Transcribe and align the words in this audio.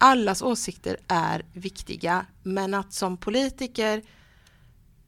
allas 0.00 0.42
åsikter 0.42 0.96
är 1.08 1.42
viktiga, 1.52 2.26
men 2.42 2.74
att 2.74 2.92
som 2.92 3.16
politiker 3.16 4.02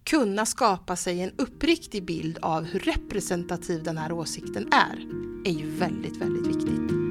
kunna 0.04 0.46
skapa 0.46 0.96
sig 0.96 1.22
en 1.22 1.32
uppriktig 1.38 2.04
bild 2.04 2.38
av 2.42 2.64
hur 2.64 2.80
representativ 2.80 3.82
den 3.82 3.98
här 3.98 4.12
åsikten 4.12 4.72
är, 4.72 4.98
är 5.44 5.52
ju 5.52 5.70
väldigt, 5.70 6.16
väldigt 6.16 6.46
viktigt. 6.46 7.01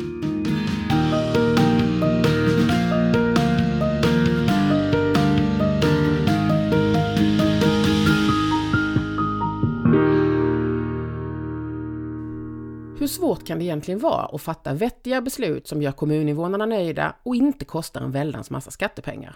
Svårt 13.21 13.47
kan 13.47 13.59
det 13.59 13.65
egentligen 13.65 13.99
vara 13.99 14.25
att 14.25 14.41
fatta 14.41 14.73
vettiga 14.73 15.21
beslut 15.21 15.67
som 15.67 15.81
gör 15.81 15.91
kommuninvånarna 15.91 16.65
nöjda 16.65 17.15
och 17.23 17.35
inte 17.35 17.65
kostar 17.65 18.01
en 18.01 18.11
väldans 18.11 18.49
massa 18.49 18.71
skattepengar? 18.71 19.35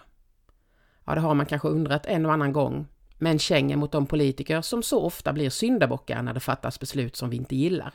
Ja, 1.05 1.15
det 1.15 1.21
har 1.21 1.33
man 1.33 1.45
kanske 1.45 1.67
undrat 1.67 2.05
en 2.05 2.25
och 2.25 2.33
annan 2.33 2.53
gång, 2.53 2.87
men 3.17 3.39
kängen 3.39 3.79
mot 3.79 3.91
de 3.91 4.05
politiker 4.05 4.61
som 4.61 4.83
så 4.83 5.01
ofta 5.01 5.33
blir 5.33 5.49
syndabockar 5.49 6.21
när 6.21 6.33
det 6.33 6.39
fattas 6.39 6.79
beslut 6.79 7.15
som 7.15 7.29
vi 7.29 7.37
inte 7.37 7.55
gillar. 7.55 7.93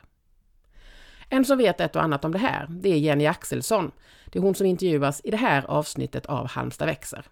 En 1.29 1.45
som 1.45 1.59
vet 1.59 1.81
ett 1.81 1.97
och 1.97 2.03
annat 2.03 2.25
om 2.25 2.33
det 2.33 2.39
här, 2.39 2.67
det 2.69 2.89
är 2.89 2.99
Jenny 2.99 3.27
Axelsson. 3.27 3.91
Det 4.27 4.39
är 4.39 4.43
hon 4.43 4.55
som 4.55 4.67
intervjuas 4.67 5.21
i 5.25 5.31
det 5.31 5.37
här 5.37 5.65
avsnittet 5.67 6.27
av 6.27 6.47
Halmstad 6.47 6.87
växer. 6.87 7.25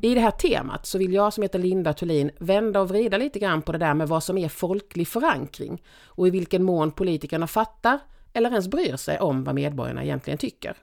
I 0.00 0.14
det 0.14 0.20
här 0.20 0.30
temat 0.30 0.86
så 0.86 0.98
vill 0.98 1.12
jag 1.12 1.32
som 1.32 1.42
heter 1.42 1.58
Linda 1.58 1.92
Thulin 1.92 2.30
vända 2.38 2.80
och 2.80 2.88
vrida 2.88 3.18
lite 3.18 3.38
grann 3.38 3.62
på 3.62 3.72
det 3.72 3.78
där 3.78 3.94
med 3.94 4.08
vad 4.08 4.24
som 4.24 4.38
är 4.38 4.48
folklig 4.48 5.08
förankring 5.08 5.82
och 6.04 6.28
i 6.28 6.30
vilken 6.30 6.62
mån 6.62 6.90
politikerna 6.90 7.46
fattar 7.46 7.98
eller 8.32 8.50
ens 8.50 8.68
bryr 8.68 8.96
sig 8.96 9.18
om 9.18 9.44
vad 9.44 9.54
medborgarna 9.54 10.04
egentligen 10.04 10.38
tycker. 10.38 10.76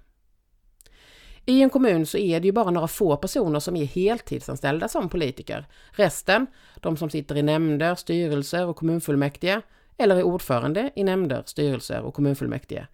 I 1.45 1.61
en 1.61 1.69
kommun 1.69 2.05
så 2.05 2.17
är 2.17 2.39
det 2.39 2.45
ju 2.45 2.51
bara 2.51 2.71
några 2.71 2.87
få 2.87 3.17
personer 3.17 3.59
som 3.59 3.75
är 3.75 3.85
heltidsanställda 3.85 4.87
som 4.87 5.09
politiker. 5.09 5.65
Resten, 5.91 6.47
de 6.75 6.97
som 6.97 7.09
sitter 7.09 7.37
i 7.37 7.43
nämnder, 7.43 7.95
styrelser 7.95 8.67
och 8.67 8.75
kommunfullmäktige, 8.75 9.61
eller 9.97 10.15
är 10.15 10.23
ordförande 10.23 10.91
i 10.95 11.03
nämnder, 11.03 11.43
styrelser 11.45 12.01
och 12.01 12.13
kommunfullmäktige. 12.13 12.87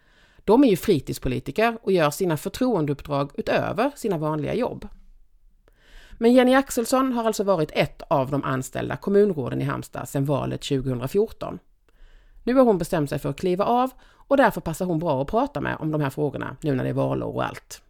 De 0.45 0.63
är 0.63 0.67
ju 0.67 0.77
fritidspolitiker 0.77 1.77
och 1.81 1.91
gör 1.91 2.09
sina 2.09 2.37
förtroendeuppdrag 2.37 3.31
utöver 3.37 3.91
sina 3.95 4.17
vanliga 4.17 4.53
jobb. 4.53 4.87
Men 6.21 6.33
Jenny 6.33 6.53
Axelsson 6.53 7.13
har 7.13 7.23
alltså 7.23 7.43
varit 7.43 7.71
ett 7.73 8.01
av 8.07 8.31
de 8.31 8.43
anställda 8.43 8.95
kommunråden 8.95 9.61
i 9.61 9.63
Halmstad 9.63 10.09
sedan 10.09 10.25
valet 10.25 10.61
2014. 10.61 11.59
Nu 12.43 12.53
har 12.53 12.63
hon 12.63 12.77
bestämt 12.77 13.09
sig 13.09 13.19
för 13.19 13.29
att 13.29 13.39
kliva 13.39 13.65
av 13.65 13.91
och 14.27 14.37
därför 14.37 14.61
passar 14.61 14.85
hon 14.85 14.99
bra 14.99 15.21
att 15.21 15.27
prata 15.27 15.61
med 15.61 15.77
om 15.79 15.91
de 15.91 16.01
här 16.01 16.09
frågorna 16.09 16.57
nu 16.61 16.75
när 16.75 16.83
det 16.83 16.89
är 16.89 16.93
valår 16.93 17.35
och 17.35 17.45
allt. 17.45 17.81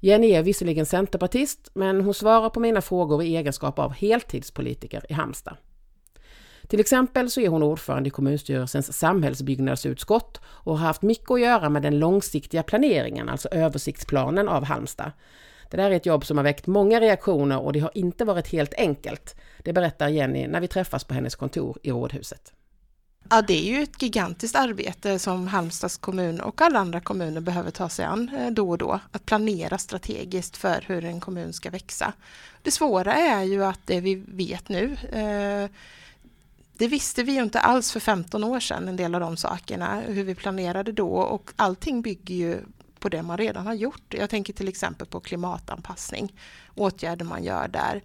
Jenny 0.00 0.30
är 0.30 0.42
visserligen 0.42 0.86
centerpartist, 0.86 1.70
men 1.74 2.00
hon 2.00 2.14
svarar 2.14 2.50
på 2.50 2.60
mina 2.60 2.80
frågor 2.80 3.22
i 3.22 3.36
egenskap 3.36 3.78
av 3.78 3.92
heltidspolitiker 3.92 5.02
i 5.08 5.12
Halmstad. 5.12 5.56
Till 6.68 6.80
exempel 6.80 7.30
så 7.30 7.40
är 7.40 7.48
hon 7.48 7.62
ordförande 7.62 8.08
i 8.08 8.10
kommunstyrelsens 8.10 8.98
samhällsbyggnadsutskott 8.98 10.40
och 10.46 10.78
har 10.78 10.86
haft 10.86 11.02
mycket 11.02 11.30
att 11.30 11.40
göra 11.40 11.68
med 11.68 11.82
den 11.82 11.98
långsiktiga 11.98 12.62
planeringen, 12.62 13.28
alltså 13.28 13.48
översiktsplanen 13.48 14.48
av 14.48 14.64
Halmstad. 14.64 15.12
Det 15.70 15.76
där 15.76 15.90
är 15.90 15.94
ett 15.94 16.06
jobb 16.06 16.26
som 16.26 16.36
har 16.36 16.44
väckt 16.44 16.66
många 16.66 17.00
reaktioner 17.00 17.58
och 17.58 17.72
det 17.72 17.80
har 17.80 17.90
inte 17.94 18.24
varit 18.24 18.48
helt 18.48 18.74
enkelt. 18.74 19.36
Det 19.62 19.72
berättar 19.72 20.08
Jenny 20.08 20.46
när 20.46 20.60
vi 20.60 20.68
träffas 20.68 21.04
på 21.04 21.14
hennes 21.14 21.34
kontor 21.34 21.78
i 21.82 21.90
Rådhuset. 21.90 22.52
Ja, 23.30 23.42
det 23.42 23.68
är 23.68 23.76
ju 23.76 23.82
ett 23.82 24.02
gigantiskt 24.02 24.56
arbete 24.56 25.18
som 25.18 25.46
Halmstads 25.46 25.96
kommun 25.96 26.40
och 26.40 26.60
alla 26.60 26.78
andra 26.78 27.00
kommuner 27.00 27.40
behöver 27.40 27.70
ta 27.70 27.88
sig 27.88 28.04
an 28.04 28.30
eh, 28.38 28.50
då 28.50 28.70
och 28.70 28.78
då. 28.78 29.00
Att 29.12 29.26
planera 29.26 29.78
strategiskt 29.78 30.56
för 30.56 30.84
hur 30.86 31.04
en 31.04 31.20
kommun 31.20 31.52
ska 31.52 31.70
växa. 31.70 32.12
Det 32.62 32.70
svåra 32.70 33.14
är 33.14 33.42
ju 33.42 33.64
att 33.64 33.80
det 33.84 34.00
vi 34.00 34.14
vet 34.14 34.68
nu, 34.68 34.96
eh, 35.12 35.70
det 36.78 36.88
visste 36.88 37.22
vi 37.22 37.32
ju 37.32 37.42
inte 37.42 37.60
alls 37.60 37.92
för 37.92 38.00
15 38.00 38.44
år 38.44 38.60
sedan, 38.60 38.88
en 38.88 38.96
del 38.96 39.14
av 39.14 39.20
de 39.20 39.36
sakerna, 39.36 40.00
hur 40.00 40.24
vi 40.24 40.34
planerade 40.34 40.92
då 40.92 41.08
och 41.08 41.50
allting 41.56 42.02
bygger 42.02 42.34
ju 42.34 42.58
på 43.06 43.10
det 43.10 43.22
man 43.22 43.36
redan 43.36 43.66
har 43.66 43.74
gjort. 43.74 44.14
Jag 44.14 44.30
tänker 44.30 44.52
till 44.52 44.68
exempel 44.68 45.06
på 45.06 45.20
klimatanpassning, 45.20 46.32
åtgärder 46.74 47.24
man 47.24 47.44
gör 47.44 47.68
där. 47.68 48.02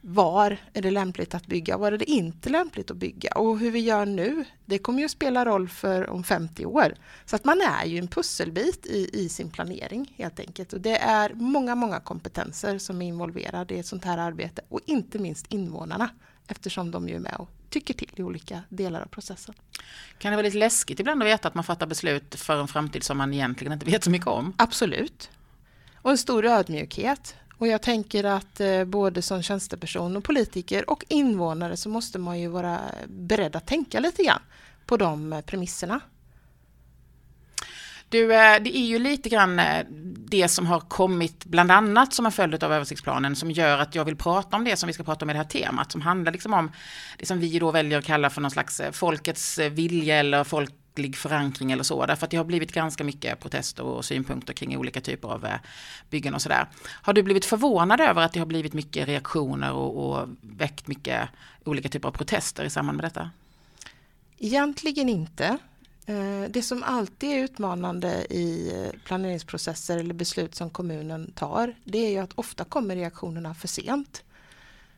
Var 0.00 0.56
är 0.72 0.82
det 0.82 0.90
lämpligt 0.90 1.34
att 1.34 1.46
bygga? 1.46 1.76
Var 1.76 1.92
är 1.92 1.98
det 1.98 2.10
inte 2.10 2.48
lämpligt 2.48 2.90
att 2.90 2.96
bygga? 2.96 3.32
Och 3.32 3.58
hur 3.58 3.70
vi 3.70 3.80
gör 3.80 4.06
nu, 4.06 4.44
det 4.64 4.78
kommer 4.78 4.98
ju 4.98 5.04
att 5.04 5.10
spela 5.10 5.44
roll 5.44 5.68
för 5.68 6.10
om 6.10 6.24
50 6.24 6.66
år. 6.66 6.94
Så 7.24 7.36
att 7.36 7.44
man 7.44 7.60
är 7.60 7.84
ju 7.84 7.98
en 7.98 8.08
pusselbit 8.08 8.86
i, 8.86 9.10
i 9.12 9.28
sin 9.28 9.50
planering 9.50 10.14
helt 10.16 10.40
enkelt. 10.40 10.72
Och 10.72 10.80
det 10.80 10.98
är 10.98 11.34
många, 11.34 11.74
många 11.74 12.00
kompetenser 12.00 12.78
som 12.78 13.02
är 13.02 13.06
involverade 13.06 13.74
i 13.74 13.78
ett 13.78 13.86
sånt 13.86 14.04
här 14.04 14.18
arbete 14.18 14.62
och 14.68 14.80
inte 14.86 15.18
minst 15.18 15.52
invånarna 15.52 16.10
eftersom 16.50 16.90
de 16.90 17.08
ju 17.08 17.14
är 17.14 17.20
med 17.20 17.36
och 17.38 17.48
tycker 17.70 17.94
till 17.94 18.10
i 18.16 18.22
olika 18.22 18.62
delar 18.68 19.00
av 19.00 19.06
processen. 19.06 19.54
Kan 20.18 20.30
det 20.30 20.36
vara 20.36 20.46
lite 20.46 20.58
läskigt 20.58 21.00
ibland 21.00 21.22
att 21.22 21.28
veta 21.28 21.48
att 21.48 21.54
man 21.54 21.64
fattar 21.64 21.86
beslut 21.86 22.34
för 22.34 22.60
en 22.60 22.68
framtid 22.68 23.02
som 23.02 23.18
man 23.18 23.34
egentligen 23.34 23.72
inte 23.72 23.86
vet 23.86 24.04
så 24.04 24.10
mycket 24.10 24.26
om? 24.26 24.54
Absolut. 24.56 25.30
Och 26.02 26.10
en 26.10 26.18
stor 26.18 26.46
ödmjukhet. 26.46 27.34
Och 27.58 27.66
jag 27.66 27.82
tänker 27.82 28.24
att 28.24 28.60
eh, 28.60 28.84
både 28.84 29.22
som 29.22 29.42
tjänsteperson 29.42 30.16
och 30.16 30.24
politiker 30.24 30.90
och 30.90 31.04
invånare 31.08 31.76
så 31.76 31.88
måste 31.88 32.18
man 32.18 32.40
ju 32.40 32.48
vara 32.48 32.80
beredd 33.06 33.56
att 33.56 33.66
tänka 33.66 34.00
lite 34.00 34.22
grann 34.22 34.42
på 34.86 34.96
de 34.96 35.32
eh, 35.32 35.40
premisserna. 35.40 36.00
Du, 38.08 38.34
eh, 38.34 38.62
det 38.62 38.76
är 38.76 38.86
ju 38.86 38.98
lite 38.98 39.28
grann 39.28 39.60
det 40.30 40.48
som 40.48 40.66
har 40.66 40.80
kommit, 40.80 41.44
bland 41.44 41.70
annat 41.70 42.12
som 42.12 42.26
en 42.26 42.32
följd 42.32 42.64
av 42.64 42.72
översiktsplanen, 42.72 43.36
som 43.36 43.50
gör 43.50 43.78
att 43.78 43.94
jag 43.94 44.04
vill 44.04 44.16
prata 44.16 44.56
om 44.56 44.64
det 44.64 44.76
som 44.76 44.86
vi 44.86 44.92
ska 44.92 45.02
prata 45.02 45.24
om 45.24 45.30
i 45.30 45.32
det 45.32 45.38
här 45.38 45.44
temat, 45.44 45.92
som 45.92 46.00
handlar 46.00 46.32
liksom 46.32 46.54
om 46.54 46.70
det 47.18 47.26
som 47.26 47.40
vi 47.40 47.58
då 47.58 47.70
väljer 47.70 47.98
att 47.98 48.04
kalla 48.04 48.30
för 48.30 48.40
någon 48.40 48.50
slags 48.50 48.80
eh, 48.80 48.92
folkets 48.92 49.58
eh, 49.58 49.70
vilja 49.70 50.16
eller 50.16 50.44
folklig 50.44 51.16
förankring 51.16 51.72
eller 51.72 51.82
så, 51.82 52.06
därför 52.06 52.24
att 52.24 52.30
det 52.30 52.36
har 52.36 52.44
blivit 52.44 52.72
ganska 52.72 53.04
mycket 53.04 53.40
protester 53.40 53.84
och 53.84 54.04
synpunkter 54.04 54.52
kring 54.52 54.76
olika 54.76 55.00
typer 55.00 55.28
av 55.28 55.46
eh, 55.46 55.54
byggen 56.10 56.34
och 56.34 56.42
sådär. 56.42 56.66
Har 56.86 57.12
du 57.12 57.22
blivit 57.22 57.44
förvånad 57.44 58.00
över 58.00 58.22
att 58.22 58.32
det 58.32 58.38
har 58.38 58.46
blivit 58.46 58.72
mycket 58.72 59.08
reaktioner 59.08 59.72
och, 59.72 60.10
och 60.10 60.28
väckt 60.40 60.86
mycket 60.86 61.28
olika 61.64 61.88
typer 61.88 62.08
av 62.08 62.12
protester 62.12 62.64
i 62.64 62.70
samband 62.70 62.96
med 62.96 63.04
detta? 63.04 63.30
Egentligen 64.38 65.08
inte. 65.08 65.58
Eh, 66.10 66.50
det 66.50 66.62
som 66.62 66.82
alltid 66.82 67.30
är 67.30 67.44
utmanande 67.44 68.26
i 68.30 68.72
eh, 68.74 69.00
planeringsprocesser 69.04 69.98
eller 69.98 70.14
beslut 70.14 70.54
som 70.54 70.70
kommunen 70.70 71.32
tar, 71.32 71.74
det 71.84 71.98
är 71.98 72.10
ju 72.10 72.18
att 72.18 72.32
ofta 72.34 72.64
kommer 72.64 72.96
reaktionerna 72.96 73.54
för 73.54 73.68
sent. 73.68 74.24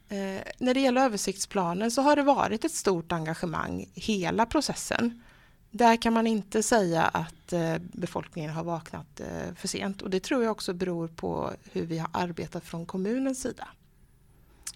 Eh, 0.08 0.40
när 0.58 0.74
det 0.74 0.80
gäller 0.80 1.04
översiktsplanen 1.04 1.90
så 1.90 2.02
har 2.02 2.16
det 2.16 2.22
varit 2.22 2.64
ett 2.64 2.72
stort 2.72 3.12
engagemang 3.12 3.88
hela 3.94 4.46
processen. 4.46 5.22
Där 5.70 6.02
kan 6.02 6.12
man 6.12 6.26
inte 6.26 6.62
säga 6.62 7.02
att 7.02 7.52
befolkningen 7.78 8.50
har 8.50 8.64
vaknat 8.64 9.20
för 9.56 9.68
sent 9.68 10.02
och 10.02 10.10
det 10.10 10.20
tror 10.20 10.42
jag 10.42 10.52
också 10.52 10.72
beror 10.72 11.08
på 11.08 11.50
hur 11.72 11.86
vi 11.86 11.98
har 11.98 12.10
arbetat 12.12 12.64
från 12.64 12.86
kommunens 12.86 13.42
sida. 13.42 13.68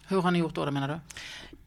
Hur 0.08 0.20
har 0.20 0.30
ni 0.30 0.38
gjort 0.38 0.54
då, 0.54 0.64
då 0.64 0.70
menar 0.70 0.88
du? 0.88 1.00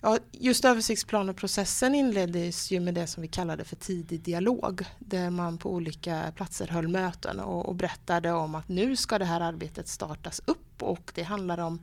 Ja, 0.02 0.18
just 0.32 0.66
översiktsplaneprocessen 0.66 1.96
inleddes 1.96 2.72
ju 2.72 2.80
med 2.80 2.94
det 2.94 3.08
som 3.08 3.22
vi 3.22 3.28
kallade 3.28 3.64
för 3.64 3.76
tidig 3.76 4.22
dialog. 4.22 4.86
Där 5.00 5.30
man 5.30 5.58
på 5.58 5.74
olika 5.74 6.32
platser 6.36 6.68
höll 6.68 6.88
möten 6.88 7.40
och, 7.40 7.66
och 7.66 7.76
berättade 7.76 8.32
om 8.32 8.56
att 8.56 8.70
nu 8.70 8.96
ska 8.96 9.20
det 9.20 9.26
här 9.26 9.42
arbetet 9.42 9.88
startas 9.88 10.42
upp 10.46 10.84
och 10.84 11.12
det 11.16 11.24
handlar 11.24 11.58
om 11.58 11.80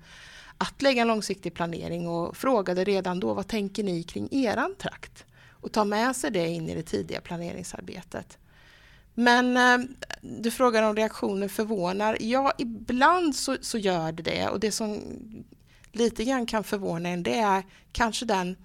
att 0.59 0.83
lägga 0.83 1.03
en 1.03 1.09
långsiktig 1.09 1.55
planering 1.55 2.09
och 2.09 2.37
frågade 2.37 2.84
redan 2.84 3.21
då 3.21 3.34
vad 3.34 3.47
tänker 3.47 3.84
ni 3.84 4.03
kring 4.03 4.28
eran 4.31 4.75
trakt? 4.78 5.25
Och 5.50 5.73
ta 5.73 5.84
med 5.84 6.17
sig 6.17 6.31
det 6.31 6.49
in 6.49 6.69
i 6.69 6.75
det 6.75 6.83
tidiga 6.83 7.21
planeringsarbetet. 7.21 8.38
Men 9.15 9.56
eh, 9.56 9.88
du 10.21 10.50
frågar 10.50 10.83
om 10.83 10.97
reaktioner 10.97 11.49
förvånar. 11.49 12.17
Ja, 12.21 12.53
ibland 12.59 13.34
så, 13.34 13.56
så, 13.61 13.78
gör 13.78 14.12
det 14.12 14.23
det 14.23 14.49
och 14.49 14.61
det 14.61 14.73
som 14.73 15.00
lite 15.96 16.25
grann 16.25 16.46
kan 16.46 16.64
förvåna 16.64 17.08
en 17.08 17.22
det 17.22 17.38
är 17.38 17.64
kanske 17.93 18.25
den 18.26 18.56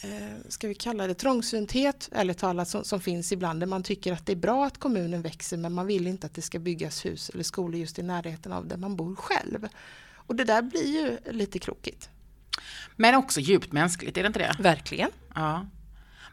eh, 0.00 0.48
ska 0.48 0.68
vi 0.68 0.74
kalla 0.74 1.06
det 1.06 1.14
trångsynthet 1.14 2.08
eller 2.12 2.34
talat 2.34 2.68
som, 2.68 2.84
som, 2.84 3.00
finns 3.00 3.32
ibland 3.32 3.60
där 3.60 3.66
man 3.66 3.82
tycker 3.82 4.12
att 4.12 4.26
det 4.26 4.32
är 4.32 4.36
bra 4.36 4.66
att 4.66 4.78
kommunen 4.78 5.22
växer 5.22 5.56
men 5.56 5.72
man 5.72 5.86
vill 5.86 6.06
inte 6.06 6.26
att 6.26 6.34
det 6.34 6.42
ska 6.42 6.58
byggas 6.58 7.04
hus 7.04 7.28
eller 7.28 7.44
skolor 7.44 7.80
just 7.80 7.98
i 7.98 8.02
närheten 8.02 8.52
av 8.52 8.66
där 8.66 8.76
man 8.76 8.96
bor 8.96 9.16
själv. 9.16 9.68
Och 10.14 10.36
det 10.36 10.44
där 10.44 10.62
blir 10.62 10.86
ju 10.86 11.32
lite 11.32 11.58
krokigt. 11.58 12.10
Men 12.96 13.14
också 13.14 13.40
djupt 13.40 13.72
mänskligt, 13.72 14.16
är 14.16 14.22
det 14.22 14.26
inte 14.26 14.38
det? 14.38 14.56
Verkligen. 14.58 15.10
Ja. 15.34 15.66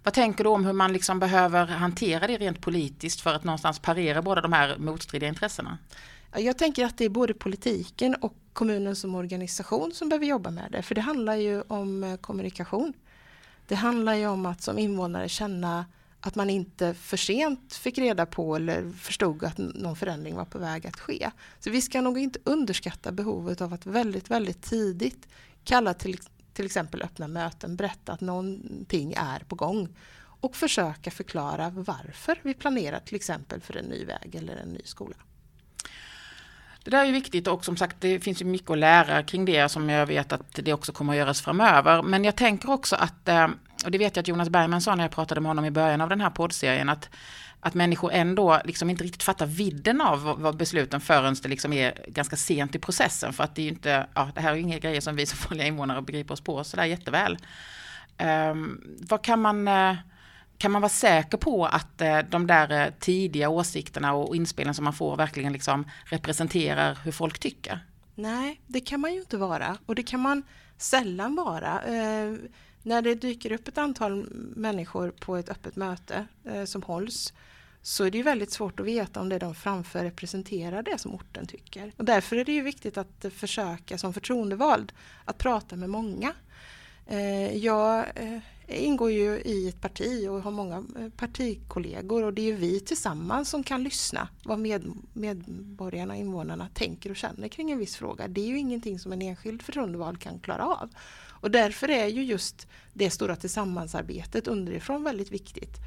Vad 0.04 0.14
tänker 0.14 0.44
du 0.44 0.50
om 0.50 0.66
hur 0.66 0.74
man 0.74 0.94
liksom 0.94 1.20
behöver 1.20 1.68
hantera 1.68 2.28
det 2.28 2.38
rent 2.38 2.62
politiskt 2.62 3.22
för 3.22 3.34
att 3.34 3.44
någonstans 3.44 3.80
parera 3.80 4.22
båda 4.22 4.42
de 4.42 4.54
här 4.54 4.78
motstridiga 4.78 5.30
intressena? 5.30 5.78
Jag 6.36 6.58
tänker 6.58 6.86
att 6.86 6.98
det 6.98 7.06
är 7.06 7.10
både 7.10 7.34
politiken 7.34 8.16
och 8.16 8.36
kommunen 8.54 8.96
som 8.96 9.16
organisation 9.16 9.94
som 9.94 10.10
behöver 10.10 10.26
jobba 10.26 10.52
med 10.52 10.72
det. 10.72 10.82
För 10.82 10.96
det 10.96 11.02
handlar 11.02 11.36
ju 11.36 11.62
om 11.62 12.04
eh, 12.04 12.16
kommunikation. 12.16 12.94
Det 13.68 13.76
handlar 13.76 14.14
ju 14.14 14.28
om 14.28 14.46
att 14.46 14.62
som 14.62 14.80
invånare 14.80 15.30
känna 15.30 15.86
att 16.20 16.36
man 16.36 16.50
inte 16.50 16.94
för 16.94 17.18
sent 17.18 17.74
fick 17.74 17.98
reda 17.98 18.26
på 18.26 18.56
eller 18.56 18.92
förstod 18.92 19.44
att 19.44 19.58
någon 19.58 19.96
förändring 19.96 20.36
var 20.36 20.46
på 20.46 20.58
väg 20.58 20.88
att 20.88 21.00
ske. 21.00 21.32
Så 21.60 21.70
vi 21.70 21.82
ska 21.82 22.02
nog 22.02 22.18
inte 22.18 22.40
underskatta 22.44 23.12
behovet 23.12 23.62
av 23.62 23.74
att 23.74 23.86
väldigt, 23.86 24.32
väldigt 24.32 24.62
tidigt 24.62 25.28
kalla 25.64 25.94
till, 25.94 26.20
till 26.54 26.66
exempel 26.66 27.02
öppna 27.02 27.28
möten, 27.28 27.76
berätta 27.76 28.12
att 28.12 28.22
någonting 28.22 29.14
är 29.18 29.40
på 29.40 29.56
gång 29.56 29.96
och 30.16 30.56
försöka 30.56 31.12
förklara 31.12 31.70
varför 31.70 32.40
vi 32.42 32.54
planerar 32.54 33.00
till 33.00 33.16
exempel 33.16 33.62
för 33.62 33.78
en 33.78 33.86
ny 33.86 34.06
väg 34.06 34.36
eller 34.36 34.56
en 34.56 34.70
ny 34.70 34.82
skola. 34.86 35.16
Det 36.84 36.92
där 36.92 37.06
är 37.06 37.12
viktigt 37.12 37.48
och 37.48 37.66
som 37.66 37.78
sagt 37.78 37.96
det 38.00 38.20
finns 38.20 38.42
ju 38.42 38.46
mycket 38.46 38.70
att 38.70 38.78
lära 38.78 39.24
kring 39.24 39.46
det 39.46 39.70
som 39.70 39.90
jag 39.90 40.06
vet 40.06 40.34
att 40.34 40.60
det 40.64 40.74
också 40.74 40.92
kommer 40.92 41.14
att 41.14 41.20
göras 41.20 41.42
framöver. 41.42 42.02
Men 42.02 42.24
jag 42.24 42.36
tänker 42.36 42.70
också 42.70 42.96
att, 42.96 43.28
eh, 43.28 43.48
och 43.86 43.92
det 43.92 43.98
vet 43.98 44.16
jag 44.16 44.24
att 44.24 44.28
Jonas 44.28 44.50
Bergman 44.50 44.82
sa 44.82 44.96
när 44.96 45.04
jag 45.04 45.12
pratade 45.12 45.42
med 45.42 45.50
honom 45.50 45.66
i 45.66 45.72
början 45.72 46.02
av 46.02 46.10
den 46.10 46.22
här 46.22 46.30
poddserien, 46.30 46.90
att, 46.90 47.10
att 47.60 47.74
människor 47.74 48.12
ändå 48.12 48.62
liksom 48.66 48.90
inte 48.90 49.04
riktigt 49.04 49.24
fattar 49.24 49.46
vidden 49.46 50.02
av 50.02 50.36
vad 50.40 50.58
besluten 50.58 51.02
förrän 51.02 51.36
det 51.44 51.50
liksom 51.50 51.74
är 51.74 52.06
ganska 52.08 52.36
sent 52.36 52.76
i 52.76 52.80
processen. 52.80 53.34
För 53.34 53.44
att 53.44 53.56
det 53.56 53.62
är 53.62 53.64
ju 53.64 53.70
inte, 53.70 54.08
ja 54.14 54.30
det 54.36 54.42
här 54.42 54.52
är 54.52 54.56
ju 54.56 54.62
inga 54.62 54.80
grejer 54.80 55.02
som 55.02 55.16
vi 55.16 55.26
som 55.26 55.40
vanliga 55.50 55.68
invånare 55.68 56.02
begriper 56.02 56.34
oss 56.34 56.42
på 56.42 56.64
sådär 56.64 56.86
jätteväl. 56.86 57.38
Um, 58.52 58.82
vad 59.10 59.22
kan 59.22 59.42
man 59.42 59.68
uh, 59.68 59.96
kan 60.58 60.72
man 60.72 60.82
vara 60.82 60.90
säker 60.90 61.38
på 61.38 61.66
att 61.66 62.02
eh, 62.02 62.20
de 62.20 62.48
där 62.48 62.86
eh, 62.86 62.94
tidiga 63.00 63.50
åsikterna 63.50 64.14
och 64.14 64.36
inspelen 64.36 64.74
som 64.74 64.84
man 64.84 64.94
får 64.94 65.18
verkligen 65.18 65.54
liksom 65.54 65.88
representerar 66.06 67.00
hur 67.04 67.12
folk 67.12 67.40
tycker? 67.40 67.80
Nej, 68.16 68.62
det 68.68 68.80
kan 68.80 69.00
man 69.00 69.14
ju 69.14 69.20
inte 69.20 69.38
vara 69.38 69.78
och 69.86 69.96
det 69.96 70.04
kan 70.04 70.20
man 70.20 70.44
sällan 70.78 71.36
vara. 71.36 71.82
Eh, 71.82 72.36
när 72.84 73.02
det 73.02 73.16
dyker 73.16 73.52
upp 73.52 73.68
ett 73.68 73.78
antal 73.78 74.26
människor 74.56 75.10
på 75.10 75.38
ett 75.38 75.50
öppet 75.50 75.76
möte 75.76 76.26
eh, 76.46 76.64
som 76.66 76.82
hålls 76.82 77.34
så 77.82 78.04
är 78.04 78.12
det 78.12 78.18
ju 78.18 78.24
väldigt 78.24 78.52
svårt 78.52 78.80
att 78.80 78.86
veta 78.86 79.22
om 79.22 79.30
det 79.30 79.40
de 79.40 79.56
framför 79.56 80.04
representerar 80.04 80.84
det 80.84 80.98
som 80.98 81.14
orten 81.14 81.46
tycker. 81.46 81.92
Och 81.98 82.06
därför 82.06 82.36
är 82.36 82.46
det 82.46 82.52
ju 82.52 82.62
viktigt 82.62 82.98
att 82.98 83.26
eh, 83.26 83.32
försöka 83.32 83.98
som 83.98 84.14
förtroendevald 84.14 84.94
att 85.26 85.38
prata 85.38 85.76
med 85.76 85.90
många. 85.90 86.34
Eh, 87.08 87.58
jag 87.58 88.06
eh, 88.16 88.40
ingår 88.68 89.12
ju 89.12 89.42
i 89.46 89.68
ett 89.68 89.82
parti 89.82 90.28
och 90.30 90.42
har 90.42 90.52
många 90.52 90.76
eh, 90.76 91.10
partikollegor 91.18 92.24
och 92.24 92.34
det 92.34 92.42
är 92.42 92.46
ju 92.46 92.56
vi 92.56 92.80
tillsammans 92.80 93.50
som 93.50 93.64
kan 93.64 93.84
lyssna 93.84 94.28
vad 94.44 94.60
med, 94.60 94.94
medborgarna, 95.14 96.18
invånarna 96.18 96.70
tänker 96.74 97.10
och 97.10 97.16
känner 97.16 97.48
kring 97.48 97.72
en 97.72 97.78
viss 97.78 97.96
fråga. 97.96 98.28
Det 98.28 98.42
är 98.42 98.48
ju 98.48 98.60
ingenting 98.60 99.00
som 99.00 99.14
en 99.14 99.22
enskild 99.22 99.62
förtroendevald 99.62 100.20
kan 100.20 100.40
klara 100.40 100.66
av. 100.66 100.90
Och 101.44 101.52
därför 101.52 101.90
är 101.90 102.08
ju 102.08 102.24
just 102.24 102.68
det 102.94 103.10
stora 103.10 103.36
tillsammansarbetet 103.36 104.48
underifrån 104.48 105.04
väldigt 105.04 105.32
viktigt 105.32 105.78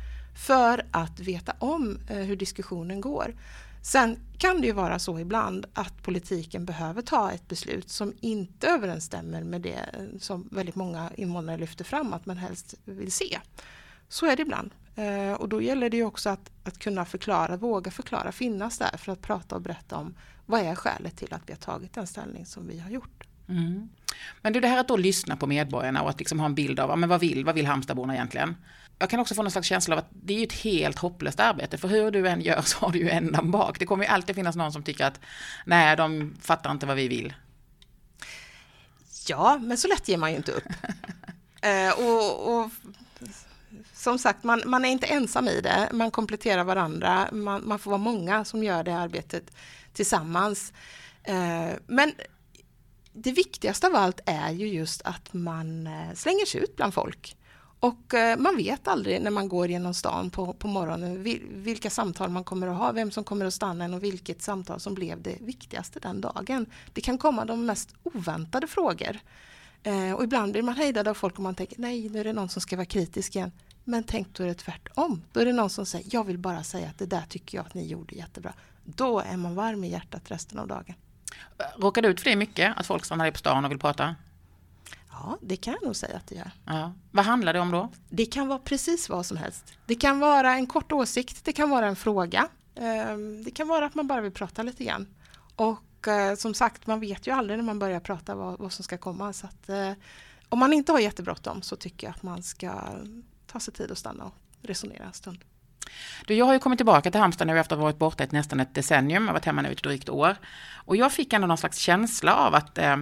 för 0.47 0.87
att 0.91 1.21
veta 1.21 1.53
om 1.59 1.99
eh, 2.11 2.17
hur 2.17 2.37
diskussionen 2.37 3.01
går. 3.01 3.35
Sen 3.87 4.19
kan 4.39 4.61
det 4.61 4.67
ju 4.67 4.73
vara 4.73 4.99
så 4.99 5.19
ibland 5.19 5.67
att 5.73 6.03
politiken 6.03 6.65
behöver 6.65 7.03
ta 7.03 7.33
ett 7.33 7.49
beslut 7.49 7.91
som 7.91 8.13
inte 8.21 8.69
överensstämmer 8.69 9.45
med 9.45 9.61
det 9.61 9.81
som 10.21 10.49
väldigt 10.53 10.75
många 10.75 11.11
invånare 11.17 11.57
lyfter 11.57 11.85
fram 11.85 12.13
att 12.13 12.27
man 12.27 12.37
helst 12.37 12.75
vill 12.85 13.13
se. 13.13 13.41
Så 14.09 14.27
är 14.27 14.37
det 14.37 14.43
ibland. 14.43 14.71
Eh, 14.95 15.33
och 15.33 15.49
då 15.49 15.63
gäller 15.63 15.91
det 15.91 15.97
ju 15.97 16.05
också 16.05 16.31
att, 16.31 16.51
att 16.65 16.79
kunna 16.79 17.05
förklara, 17.05 17.57
våga 17.57 17.91
förklara, 17.91 18.33
finnas 18.33 18.79
där 18.79 18.97
för 18.97 19.13
att 19.13 19.23
prata 19.23 19.55
och 19.55 19.63
berätta 19.63 19.97
om 19.97 20.15
vad 20.47 20.61
är 20.61 20.75
skälet 20.75 21.17
till 21.17 21.35
att 21.35 21.43
vi 21.47 21.53
har 21.53 21.61
tagit 21.61 21.93
den 21.93 22.07
ställning 22.07 22.47
som 22.47 22.69
vi 22.69 22.79
har 22.79 22.91
gjort. 22.91 23.26
Mm. 23.49 23.89
Men 24.43 24.53
det 24.53 24.69
här 24.69 24.79
att 24.79 24.89
då 24.89 24.97
lyssna 24.97 25.37
på 25.37 25.47
medborgarna 25.47 26.03
och 26.03 26.11
att 26.11 26.19
liksom 26.19 26.39
ha 26.39 26.47
en 26.47 26.55
bild 26.55 26.81
av 26.81 26.99
men 26.99 27.09
vad 27.09 27.21
vill, 27.21 27.45
vad 27.45 27.55
vill 27.55 27.67
Halmstadborna 27.67 28.15
egentligen? 28.15 28.57
jag 28.99 29.11
kan 29.11 29.21
också 29.21 29.35
få 29.35 29.43
någon 29.43 29.51
slags 29.51 29.69
känsla 29.69 29.95
av 29.95 29.99
att 29.99 30.11
det 30.11 30.39
är 30.39 30.47
ett 30.47 30.53
helt 30.53 30.99
hopplöst 30.99 31.41
arbete. 31.41 31.79
För 31.79 31.89
hur 31.89 32.11
du 32.11 32.29
än 32.29 32.41
gör 32.41 32.63
så 32.63 32.79
har 32.79 32.93
du 32.93 32.99
ju 32.99 33.11
ändan 33.11 33.51
bak. 33.51 33.79
Det 33.79 33.87
kommer 33.87 34.05
ju 34.05 34.11
alltid 34.11 34.35
finnas 34.35 34.57
någon 34.57 34.73
som 34.73 34.83
tycker 34.83 35.05
att 35.05 35.21
nej, 35.67 35.97
de 35.97 36.37
fattar 36.41 36.71
inte 36.71 36.87
vad 36.87 36.97
vi 36.97 37.09
vill. 37.09 37.35
Ja, 39.29 39.59
men 39.63 39.79
så 39.79 39.89
lätt 39.89 40.09
ger 40.09 40.17
man 40.17 40.31
ju 40.31 40.37
inte 40.37 40.53
upp. 40.53 40.69
eh, 41.61 41.91
och, 41.91 42.59
och, 42.59 42.71
som 43.95 44.19
sagt, 44.19 44.45
man, 44.45 44.63
man, 44.67 44.85
är 44.85 44.89
inte 44.89 45.07
ensam 45.07 45.49
i 45.49 45.61
det. 45.61 45.89
Man 45.93 46.11
kompletterar 46.11 46.65
varandra. 46.65 47.29
Man, 47.33 47.69
man 47.69 47.79
får 47.79 47.91
vara 47.91 47.99
många 47.99 48.45
som 48.45 48.65
gör 48.65 48.85
det 48.85 48.97
arbetet 48.97 49.51
tillsammans. 49.93 50.73
Eh, 51.23 51.71
men 51.87 52.13
det 53.17 53.33
viktigaste 53.33 53.87
av 53.87 53.95
allt 53.95 54.21
är 54.27 54.51
ju 54.51 54.69
just 54.69 55.03
att 55.03 55.33
man 55.33 55.87
eh, 55.87 56.15
slänger 56.15 56.47
sig 56.47 56.61
ut 56.61 56.77
bland 56.77 56.95
folk. 56.95 57.37
Och 57.81 58.15
eh, 58.15 58.39
man 58.39 58.57
vet 58.57 58.89
aldrig 58.89 59.23
när 59.23 59.31
man 59.31 59.49
går 59.49 59.69
genom 59.69 59.95
stan 59.95 60.31
på, 60.31 60.53
på 60.53 60.69
morgonen 60.69 61.23
vilka 61.51 61.91
samtal 61.91 62.31
man 62.31 62.45
kommer 62.45 62.67
att 62.67 62.77
ha, 62.77 62.93
vem 62.93 63.11
som 63.11 63.25
kommer 63.25 63.45
att 63.45 63.55
stanna 63.55 63.85
en 63.85 63.95
och 63.95 64.03
vilket 64.05 64.43
samtal 64.43 64.81
som 64.81 64.95
blev 64.95 65.23
det 65.23 65.37
viktigaste 65.41 66.01
den 66.01 66.21
dagen. 66.21 66.67
Det 66.93 67.01
kan 67.01 67.19
komma 67.19 67.45
de 67.45 67.67
mest 67.67 67.95
oväntade 68.03 68.67
frågor. 68.67 69.19
Eh, 69.83 70.13
och 70.13 70.25
ibland 70.25 70.53
blir 70.53 70.63
man 70.63 70.75
hejdad 70.75 71.09
av 71.09 71.15
folk 71.15 71.37
och 71.37 71.43
man 71.43 71.55
tänker 71.55 71.81
nej, 71.81 72.09
nu 72.09 72.21
är 72.21 72.25
det 72.25 72.33
någon 72.33 72.49
som 72.49 72.63
ska 72.63 72.77
vara 72.77 72.87
kritisk 72.87 73.37
igen. 73.37 73.53
Men 73.85 74.05
tänk 74.05 74.35
då 74.35 74.43
är 74.43 74.49
det 74.49 74.55
tvärtom. 74.55 75.23
Då 75.33 75.41
är 75.41 75.45
det 75.45 75.53
någon 75.53 75.71
som 75.71 75.87
säger 75.87 76.09
jag 76.13 76.25
vill 76.25 76.39
bara 76.39 76.63
säga 76.63 76.89
att 76.89 76.99
det 76.99 77.07
där 77.07 77.25
tycker 77.29 77.59
jag 77.59 77.67
att 77.67 77.75
ni 77.75 77.87
gjorde 77.87 78.15
jättebra. 78.15 78.55
Då 78.85 79.21
är 79.21 79.37
man 79.37 79.55
varm 79.55 79.85
i 79.85 79.91
hjärtat 79.91 80.31
resten 80.31 80.59
av 80.59 80.67
dagen. 80.67 80.95
Råkar 81.77 82.03
du 82.03 82.09
ut 82.09 82.21
för 82.21 82.31
det 82.31 82.37
mycket? 82.37 82.77
Att 82.77 82.87
folk 82.87 83.05
stannar 83.05 83.31
på 83.31 83.39
stan 83.39 83.65
och 83.65 83.71
vill 83.71 83.79
prata? 83.79 84.15
Ja, 85.11 85.39
det 85.43 85.57
kan 85.57 85.73
jag 85.73 85.83
nog 85.83 85.97
säga 85.97 86.17
att 86.17 86.27
det 86.27 86.35
gör. 86.35 86.51
Ja. 86.65 86.93
Vad 87.11 87.25
handlar 87.25 87.53
det 87.53 87.61
om 87.61 87.71
då? 87.71 87.89
Det 88.09 88.27
kan 88.27 88.49
vara 88.49 88.59
precis 88.59 89.09
vad 89.09 89.27
som 89.27 89.37
helst. 89.37 89.73
Det 89.87 89.95
kan 89.95 90.21
vara 90.21 90.55
en 90.55 90.67
kort 90.67 90.93
åsikt, 90.93 91.45
det 91.45 91.53
kan 91.53 91.71
vara 91.71 91.87
en 91.87 91.97
fråga. 91.97 92.49
Ehm, 92.75 93.45
det 93.45 93.51
kan 93.51 93.69
vara 93.69 93.87
att 93.87 93.95
man 93.95 94.07
bara 94.07 94.21
vill 94.21 94.33
prata 94.33 94.63
lite 94.63 94.85
grann. 94.85 95.07
Och 95.57 96.09
eh, 96.09 96.35
som 96.35 96.55
sagt, 96.55 96.87
man 96.87 97.01
vet 97.01 97.27
ju 97.27 97.31
aldrig 97.31 97.59
när 97.59 97.65
man 97.65 97.79
börjar 97.79 98.01
prata 98.01 98.35
vad, 98.35 98.59
vad 98.59 98.73
som 98.73 98.85
ska 98.85 98.99
komma. 98.99 99.33
Så 99.33 99.47
att, 99.47 99.69
eh, 99.69 99.93
om 100.49 100.59
man 100.59 100.73
inte 100.73 100.93
har 100.93 100.99
jättebråttom 100.99 101.63
så 101.63 101.77
tycker 101.77 102.07
jag 102.07 102.15
att 102.15 102.23
man 102.23 102.43
ska 102.43 102.83
ta 103.47 103.61
sig 103.61 103.75
tid 103.75 103.91
att 103.91 103.99
stanna 103.99 104.25
och 104.25 104.35
resonera 104.63 105.05
en 105.05 105.13
stund. 105.13 105.39
Du, 106.27 106.35
jag 106.35 106.47
har 106.47 106.53
ju 106.53 106.59
kommit 106.59 106.79
tillbaka 106.79 107.11
till 107.11 107.21
Halmstad 107.21 107.47
nu 107.47 107.59
efter 107.59 107.77
att 107.77 107.81
ha 107.81 107.85
varit 107.85 107.99
borta 107.99 108.25
ett, 108.25 108.33
nästan 108.33 108.61
ett 108.61 108.75
decennium. 108.75 109.23
Jag 109.23 109.29
har 109.29 109.35
varit 109.35 109.45
hemma 109.45 109.63
nu 109.63 109.73
ett 109.73 109.83
drygt 109.83 110.09
år. 110.09 110.37
Och 110.75 110.97
jag 110.97 111.13
fick 111.13 111.33
ändå 111.33 111.47
någon 111.47 111.59
slags 111.59 111.79
känsla 111.79 112.35
av 112.35 112.55
att 112.55 112.79
eh, 112.79 112.97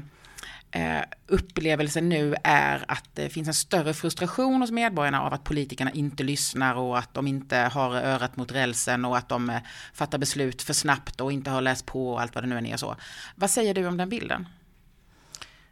eh, 0.71 1.03
upplevelsen 1.27 2.09
nu 2.09 2.35
är 2.45 2.85
att 2.89 3.09
det 3.15 3.29
finns 3.29 3.49
en 3.49 3.55
större 3.55 3.95
frustration 3.95 4.61
hos 4.61 4.71
medborgarna 4.71 5.23
av 5.23 5.35
att 5.35 5.45
politikerna 5.45 5.91
inte 5.91 6.23
lyssnar 6.23 6.75
och 6.75 6.99
att 6.99 7.15
de 7.15 7.27
inte 7.27 7.57
har 7.57 7.95
örat 7.95 8.37
mot 8.37 8.53
rälsen 8.53 9.05
och 9.05 9.17
att 9.17 9.29
de 9.29 9.51
eh, 9.51 9.59
fattar 9.95 10.19
beslut 10.19 10.63
för 10.63 10.73
snabbt 10.73 11.21
och 11.21 11.33
inte 11.33 11.51
har 11.51 11.61
läst 11.61 11.87
på 11.87 12.13
och 12.13 12.21
allt 12.21 12.35
vad 12.35 12.45
det 12.45 12.49
nu 12.49 12.59
än 12.59 12.67
är 12.67 12.77
så. 12.77 12.97
Vad 13.35 13.51
säger 13.51 13.75
du 13.75 13.87
om 13.87 13.97
den 13.97 14.09
bilden? 14.09 14.47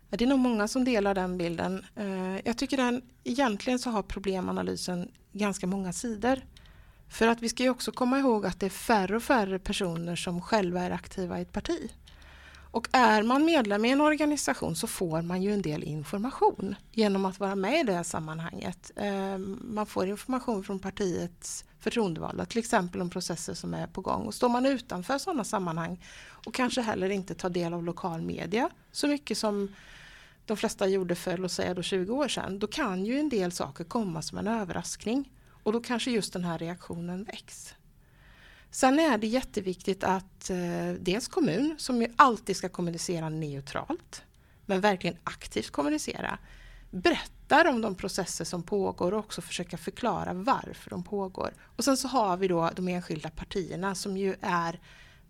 Det 0.08 0.24
är 0.24 0.28
nog 0.28 0.38
många 0.38 0.68
som 0.68 0.84
delar 0.84 1.14
den 1.14 1.38
bilden. 1.38 1.84
Eh, 1.96 2.36
jag 2.44 2.58
tycker 2.58 2.76
den 2.76 3.02
egentligen 3.24 3.78
så 3.78 3.90
har 3.90 4.02
problemanalysen 4.02 5.08
ganska 5.32 5.66
många 5.66 5.92
sidor. 5.92 6.40
För 7.12 7.26
att 7.26 7.42
vi 7.42 7.48
ska 7.48 7.62
ju 7.62 7.70
också 7.70 7.92
komma 7.92 8.18
ihåg 8.18 8.46
att 8.46 8.60
det 8.60 8.66
är 8.66 8.70
färre 8.70 9.16
och 9.16 9.22
färre 9.22 9.58
personer 9.58 10.16
som 10.16 10.40
själva 10.40 10.80
är 10.80 10.90
aktiva 10.90 11.38
i 11.38 11.42
ett 11.42 11.52
parti. 11.52 11.92
Och 12.70 12.88
är 12.92 13.22
man 13.22 13.44
medlem 13.44 13.84
i 13.84 13.90
en 13.90 14.00
organisation 14.00 14.76
så 14.76 14.86
får 14.86 15.22
man 15.22 15.42
ju 15.42 15.52
en 15.52 15.62
del 15.62 15.82
information 15.82 16.74
genom 16.92 17.24
att 17.24 17.40
vara 17.40 17.54
med 17.54 17.80
i 17.80 17.82
det 17.82 18.04
sammanhanget. 18.04 18.90
Ehm, 18.96 19.60
man 19.62 19.86
får 19.86 20.06
information 20.06 20.64
från 20.64 20.78
partiets 20.78 21.64
förtroendevalda, 21.80 22.44
till 22.44 22.58
exempel 22.58 23.00
om 23.00 23.10
processer 23.10 23.54
som 23.54 23.74
är 23.74 23.86
på 23.86 24.00
gång. 24.00 24.26
Och 24.26 24.34
står 24.34 24.48
man 24.48 24.66
utanför 24.66 25.18
sådana 25.18 25.44
sammanhang 25.44 26.04
och 26.46 26.54
kanske 26.54 26.80
heller 26.80 27.10
inte 27.10 27.34
tar 27.34 27.50
del 27.50 27.74
av 27.74 27.84
lokal 27.84 28.22
media 28.22 28.70
så 28.92 29.08
mycket 29.08 29.38
som 29.38 29.74
de 30.46 30.56
flesta 30.56 30.86
gjorde 30.86 31.14
för 31.14 31.38
låt 31.38 31.52
säga 31.52 31.74
då 31.74 31.82
20 31.82 32.14
år 32.14 32.28
sedan, 32.28 32.58
då 32.58 32.66
kan 32.66 33.04
ju 33.06 33.18
en 33.18 33.28
del 33.28 33.52
saker 33.52 33.84
komma 33.84 34.22
som 34.22 34.38
en 34.38 34.48
överraskning. 34.48 35.28
Och 35.62 35.72
då 35.72 35.80
kanske 35.80 36.10
just 36.10 36.32
den 36.32 36.44
här 36.44 36.58
reaktionen 36.58 37.24
väcks. 37.24 37.74
Sen 38.70 38.98
är 38.98 39.18
det 39.18 39.26
jätteviktigt 39.26 40.04
att 40.04 40.50
eh, 40.50 40.92
dels 41.00 41.28
kommun, 41.28 41.74
som 41.78 42.02
ju 42.02 42.08
alltid 42.16 42.56
ska 42.56 42.68
kommunicera 42.68 43.28
neutralt, 43.28 44.22
men 44.66 44.80
verkligen 44.80 45.16
aktivt 45.24 45.70
kommunicera, 45.70 46.38
berättar 46.90 47.68
om 47.68 47.80
de 47.80 47.94
processer 47.94 48.44
som 48.44 48.62
pågår 48.62 49.12
och 49.12 49.18
också 49.18 49.40
försöka 49.40 49.76
förklara 49.76 50.32
varför 50.32 50.90
de 50.90 51.02
pågår. 51.04 51.54
Och 51.76 51.84
sen 51.84 51.96
så 51.96 52.08
har 52.08 52.36
vi 52.36 52.48
då 52.48 52.70
de 52.76 52.88
enskilda 52.88 53.30
partierna 53.30 53.94
som 53.94 54.16
ju 54.16 54.34
är 54.40 54.80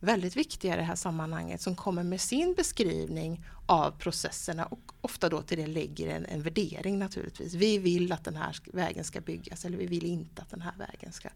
väldigt 0.03 0.37
viktiga 0.37 0.75
i 0.75 0.77
det 0.77 0.83
här 0.83 0.95
sammanhanget 0.95 1.61
som 1.61 1.77
kommer 1.77 2.03
med 2.03 2.21
sin 2.21 2.55
beskrivning 2.55 3.45
av 3.67 3.91
processerna 3.91 4.65
och 4.67 4.93
ofta 5.01 5.29
då 5.29 5.43
till 5.43 5.59
det 5.59 5.67
lägger 5.67 6.09
en, 6.09 6.27
en 6.27 6.43
värdering 6.43 6.99
naturligtvis. 6.99 7.55
Vi 7.55 7.79
vill 7.79 8.13
att 8.13 8.25
den 8.25 8.37
här 8.37 8.57
vägen 8.73 9.05
ska 9.05 9.21
byggas 9.21 9.65
eller 9.65 9.79
vi 9.79 9.87
vill 9.87 10.07
inte 10.07 10.43
att 10.43 10.51
den 10.51 10.61
här 10.61 10.75
vägen 10.79 11.13
ska, 11.13 11.29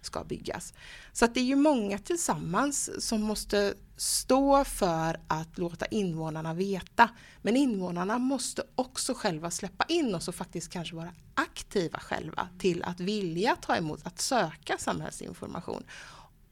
ska 0.00 0.24
byggas. 0.24 0.74
Så 1.12 1.24
att 1.24 1.34
det 1.34 1.40
är 1.40 1.44
ju 1.44 1.56
många 1.56 1.98
tillsammans 1.98 3.06
som 3.06 3.22
måste 3.22 3.74
stå 3.96 4.64
för 4.64 5.20
att 5.26 5.58
låta 5.58 5.86
invånarna 5.86 6.54
veta. 6.54 7.08
Men 7.42 7.56
invånarna 7.56 8.18
måste 8.18 8.62
också 8.74 9.14
själva 9.14 9.50
släppa 9.50 9.84
in 9.88 10.14
oss 10.14 10.28
och 10.28 10.34
faktiskt 10.34 10.72
kanske 10.72 10.96
vara 10.96 11.14
aktiva 11.34 11.98
själva 11.98 12.48
till 12.58 12.82
att 12.82 13.00
vilja 13.00 13.56
ta 13.56 13.76
emot, 13.76 14.06
att 14.06 14.20
söka 14.20 14.78
samhällsinformation. 14.78 15.84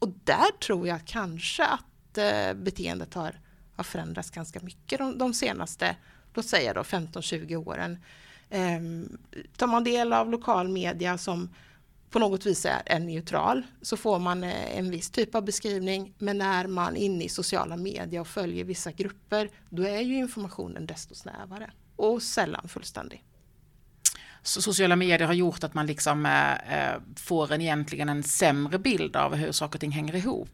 Och 0.00 0.08
där 0.24 0.58
tror 0.60 0.88
jag 0.88 1.04
kanske 1.04 1.64
att 1.64 2.18
eh, 2.18 2.54
beteendet 2.54 3.14
har, 3.14 3.40
har 3.76 3.84
förändrats 3.84 4.30
ganska 4.30 4.60
mycket 4.60 4.98
de, 4.98 5.18
de 5.18 5.34
senaste, 5.34 5.96
låt 6.34 6.46
säga 6.46 6.74
då 6.74 6.82
15-20 6.82 7.56
åren. 7.56 7.98
Ehm, 8.50 9.18
tar 9.56 9.66
man 9.66 9.84
del 9.84 10.12
av 10.12 10.30
lokal 10.30 10.68
media 10.68 11.18
som 11.18 11.54
på 12.10 12.18
något 12.18 12.46
vis 12.46 12.66
är, 12.66 12.82
är 12.86 13.00
neutral 13.00 13.62
så 13.82 13.96
får 13.96 14.18
man 14.18 14.44
eh, 14.44 14.78
en 14.78 14.90
viss 14.90 15.10
typ 15.10 15.34
av 15.34 15.44
beskrivning 15.44 16.14
men 16.18 16.38
när 16.38 16.66
man 16.66 16.96
är 16.96 17.00
inne 17.00 17.24
i 17.24 17.28
sociala 17.28 17.76
medier 17.76 18.20
och 18.20 18.28
följer 18.28 18.64
vissa 18.64 18.92
grupper 18.92 19.50
då 19.68 19.82
är 19.82 20.00
ju 20.00 20.14
informationen 20.16 20.86
desto 20.86 21.14
snävare 21.14 21.70
och 21.96 22.22
sällan 22.22 22.68
fullständig. 22.68 23.24
Sociala 24.42 24.96
medier 24.96 25.26
har 25.26 25.34
gjort 25.34 25.64
att 25.64 25.74
man 25.74 25.86
liksom 25.86 26.26
eh, 26.26 26.90
eh, 26.92 27.00
får 27.16 27.52
en, 27.52 27.60
egentligen 27.60 28.08
en 28.08 28.22
sämre 28.22 28.78
bild 28.78 29.16
av 29.16 29.34
hur 29.34 29.52
saker 29.52 29.76
och 29.76 29.80
ting 29.80 29.90
hänger 29.90 30.16
ihop. 30.16 30.48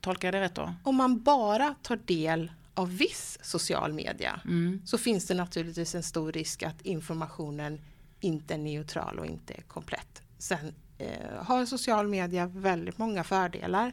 Tolkar 0.00 0.28
jag 0.28 0.34
det 0.34 0.40
rätt 0.40 0.54
då? 0.54 0.74
Om 0.82 0.96
man 0.96 1.22
bara 1.22 1.74
tar 1.82 1.96
del 1.96 2.52
av 2.74 2.96
viss 2.96 3.38
social 3.42 3.92
media 3.92 4.40
mm. 4.44 4.82
så 4.84 4.98
finns 4.98 5.26
det 5.26 5.34
naturligtvis 5.34 5.94
en 5.94 6.02
stor 6.02 6.32
risk 6.32 6.62
att 6.62 6.82
informationen 6.82 7.80
inte 8.20 8.54
är 8.54 8.58
neutral 8.58 9.18
och 9.18 9.26
inte 9.26 9.54
är 9.54 9.62
komplett. 9.62 10.22
Sen 10.38 10.74
eh, 10.98 11.06
har 11.38 11.66
social 11.66 12.08
media 12.08 12.46
väldigt 12.46 12.98
många 12.98 13.24
fördelar 13.24 13.92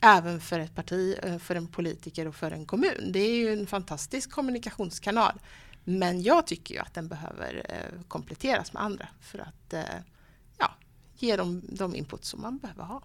även 0.00 0.40
för 0.40 0.58
ett 0.58 0.74
parti, 0.74 1.18
eh, 1.22 1.38
för 1.38 1.54
en 1.54 1.66
politiker 1.66 2.28
och 2.28 2.34
för 2.34 2.50
en 2.50 2.66
kommun. 2.66 3.12
Det 3.12 3.20
är 3.20 3.36
ju 3.36 3.52
en 3.52 3.66
fantastisk 3.66 4.30
kommunikationskanal. 4.30 5.40
Men 5.84 6.22
jag 6.22 6.46
tycker 6.46 6.74
ju 6.74 6.80
att 6.80 6.94
den 6.94 7.08
behöver 7.08 7.66
eh, 7.68 8.00
kompletteras 8.08 8.72
med 8.72 8.82
andra 8.82 9.08
för 9.20 9.38
att 9.38 9.72
eh, 9.72 9.80
ja, 10.58 10.70
ge 11.18 11.36
dem 11.36 11.62
de 11.68 11.94
input 11.94 12.24
som 12.24 12.40
man 12.40 12.58
behöver 12.58 12.84
ha. 12.84 13.02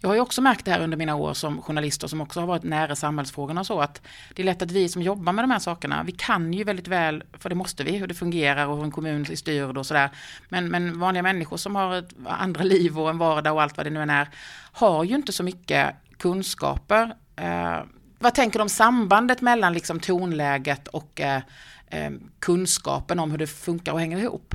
Jag 0.00 0.08
har 0.08 0.14
ju 0.14 0.20
också 0.20 0.42
märkt 0.42 0.64
det 0.64 0.70
här 0.70 0.80
under 0.80 0.96
mina 0.96 1.14
år 1.14 1.34
som 1.34 1.62
journalist 1.62 2.04
och 2.04 2.10
som 2.10 2.20
också 2.20 2.40
har 2.40 2.46
varit 2.46 2.62
nära 2.62 2.96
samhällsfrågorna 2.96 3.64
så 3.64 3.80
att 3.80 4.02
det 4.34 4.42
är 4.42 4.46
lätt 4.46 4.62
att 4.62 4.70
vi 4.70 4.88
som 4.88 5.02
jobbar 5.02 5.32
med 5.32 5.44
de 5.44 5.50
här 5.50 5.58
sakerna, 5.58 6.02
vi 6.02 6.12
kan 6.12 6.52
ju 6.52 6.64
väldigt 6.64 6.88
väl, 6.88 7.24
för 7.32 7.48
det 7.48 7.54
måste 7.54 7.84
vi, 7.84 7.96
hur 7.96 8.06
det 8.06 8.14
fungerar 8.14 8.66
och 8.66 8.76
hur 8.76 8.84
en 8.84 8.90
kommun 8.90 9.26
är 9.30 9.36
styrd 9.36 9.78
och 9.78 9.86
sådär. 9.86 10.10
Men, 10.48 10.68
men 10.68 10.98
vanliga 10.98 11.22
människor 11.22 11.56
som 11.56 11.76
har 11.76 11.96
ett 11.96 12.10
andra 12.26 12.62
liv 12.62 12.98
och 12.98 13.10
en 13.10 13.18
vardag 13.18 13.54
och 13.54 13.62
allt 13.62 13.76
vad 13.76 13.86
det 13.86 13.90
nu 13.90 14.02
än 14.02 14.10
är, 14.10 14.28
har 14.72 15.04
ju 15.04 15.14
inte 15.14 15.32
så 15.32 15.42
mycket 15.42 15.94
kunskaper. 16.18 17.14
Eh, 17.36 17.80
vad 18.22 18.34
tänker 18.34 18.58
du 18.58 18.62
om 18.62 18.68
sambandet 18.68 19.40
mellan 19.40 19.72
liksom 19.72 20.00
tonläget 20.00 20.88
och 20.88 21.20
eh, 21.20 21.42
eh, 21.86 22.10
kunskapen 22.38 23.18
om 23.18 23.30
hur 23.30 23.38
det 23.38 23.46
funkar 23.46 23.92
och 23.92 24.00
hänger 24.00 24.18
ihop? 24.18 24.54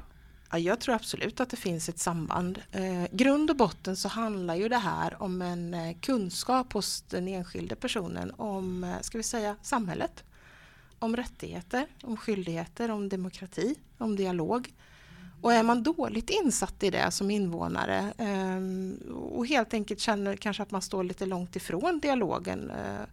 Ja, 0.51 0.57
jag 0.57 0.79
tror 0.79 0.95
absolut 0.95 1.39
att 1.39 1.49
det 1.49 1.57
finns 1.57 1.89
ett 1.89 1.99
samband. 1.99 2.61
Eh, 2.71 3.05
grund 3.11 3.49
och 3.49 3.55
botten 3.55 3.95
så 3.95 4.07
handlar 4.07 4.55
ju 4.55 4.69
det 4.69 4.77
här 4.77 5.23
om 5.23 5.41
en 5.41 5.73
eh, 5.73 5.95
kunskap 6.01 6.73
hos 6.73 7.01
den 7.01 7.27
enskilde 7.27 7.75
personen 7.75 8.31
om, 8.37 8.83
eh, 8.83 9.01
ska 9.01 9.17
vi 9.17 9.23
säga, 9.23 9.55
samhället. 9.61 10.23
Om 10.99 11.15
rättigheter, 11.15 11.87
om 12.03 12.17
skyldigheter, 12.17 12.91
om 12.91 13.09
demokrati, 13.09 13.75
om 13.97 14.15
dialog. 14.15 14.73
Och 15.41 15.53
är 15.53 15.63
man 15.63 15.83
dåligt 15.83 16.29
insatt 16.29 16.83
i 16.83 16.89
det 16.89 17.11
som 17.11 17.31
invånare 17.31 18.13
eh, 18.17 19.13
och 19.13 19.47
helt 19.47 19.73
enkelt 19.73 19.99
känner 19.99 20.35
kanske 20.35 20.63
att 20.63 20.71
man 20.71 20.81
står 20.81 21.03
lite 21.03 21.25
långt 21.25 21.55
ifrån 21.55 21.99
dialogen 21.99 22.69
eh, 22.69 23.05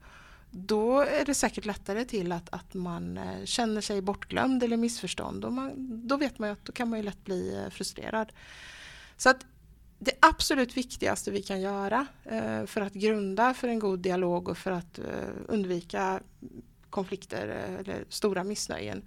då 0.55 1.01
är 1.01 1.25
det 1.25 1.35
säkert 1.35 1.65
lättare 1.65 2.05
till 2.05 2.33
att, 2.33 2.49
att 2.53 2.75
man 2.75 3.19
eh, 3.19 3.45
känner 3.45 3.81
sig 3.81 4.03
bortglömd 4.03 4.63
eller 4.63 4.77
missförstånd. 4.77 5.45
Och 5.45 5.53
man, 5.53 5.73
då 6.09 6.17
vet 6.17 6.39
man 6.39 6.49
ju 6.49 6.53
att 6.53 6.65
då 6.65 6.73
kan 6.73 6.91
man 6.91 6.99
ju 6.99 7.05
lätt 7.05 7.25
bli 7.25 7.57
eh, 7.57 7.71
frustrerad. 7.71 8.33
Så 9.17 9.31
att 9.31 9.47
det 9.99 10.13
absolut 10.21 10.77
viktigaste 10.77 11.31
vi 11.31 11.43
kan 11.43 11.61
göra 11.61 12.07
eh, 12.25 12.67
för 12.67 12.81
att 12.81 12.93
grunda 12.93 13.55
för 13.55 13.69
en 13.69 13.79
god 13.79 13.99
dialog 13.99 14.49
och 14.49 14.59
för 14.59 14.71
att 14.71 14.99
undvika 15.49 16.21
konflikter 16.91 17.47
eller 17.79 18.05
stora 18.09 18.45
missnöjen 18.45 19.05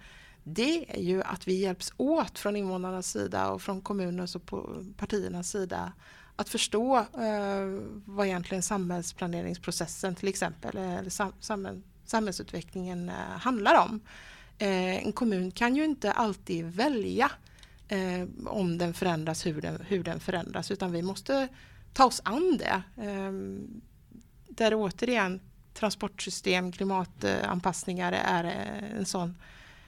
det 0.48 0.86
är 0.88 1.02
ju 1.02 1.24
att 1.24 1.48
vi 1.48 1.54
hjälps 1.54 1.94
åt 1.98 2.40
från 2.40 2.56
invånarnas 2.56 3.12
sida 3.12 3.50
och 3.50 3.62
från 3.62 3.82
kommunens 3.82 4.36
och 4.36 4.52
partiernas 4.98 5.50
sida 5.50 5.94
att 6.36 6.50
förstå 6.50 6.98
eh, 6.98 7.84
vad 8.06 8.28
egentligen 8.28 8.62
samhällsplaneringsprocessen 8.62 10.16
till 10.16 10.28
exempel 10.28 10.78
eh, 10.78 10.96
eller 10.96 11.10
sam, 11.10 11.34
samhäll, 11.40 11.82
samhällsutvecklingen 12.06 13.10
eh, 13.10 13.40
handlar 13.40 13.86
om. 13.86 14.00
Eh, 14.58 15.06
en 15.06 15.12
kommun 15.12 15.52
kan 15.52 15.76
ju 15.76 15.86
inte 15.86 16.12
alltid 16.12 16.66
välja 16.66 17.32
eh, 17.88 18.28
om 18.46 18.78
den 18.78 18.94
förändras, 18.94 19.46
hur 19.46 19.62
den, 19.62 19.82
hur 19.88 20.04
den 20.04 20.20
förändras 20.20 20.72
utan 20.72 20.92
vi 20.92 21.02
måste 21.02 21.48
ta 21.94 22.06
oss 22.06 22.22
an 22.26 22.58
det. 22.58 22.84
Eh, 23.04 23.32
där 24.50 24.74
återigen 24.74 25.40
transportsystem, 25.74 26.72
klimatanpassningar 26.72 28.12
är 28.12 28.44
en 28.98 29.06
sån, 29.06 29.38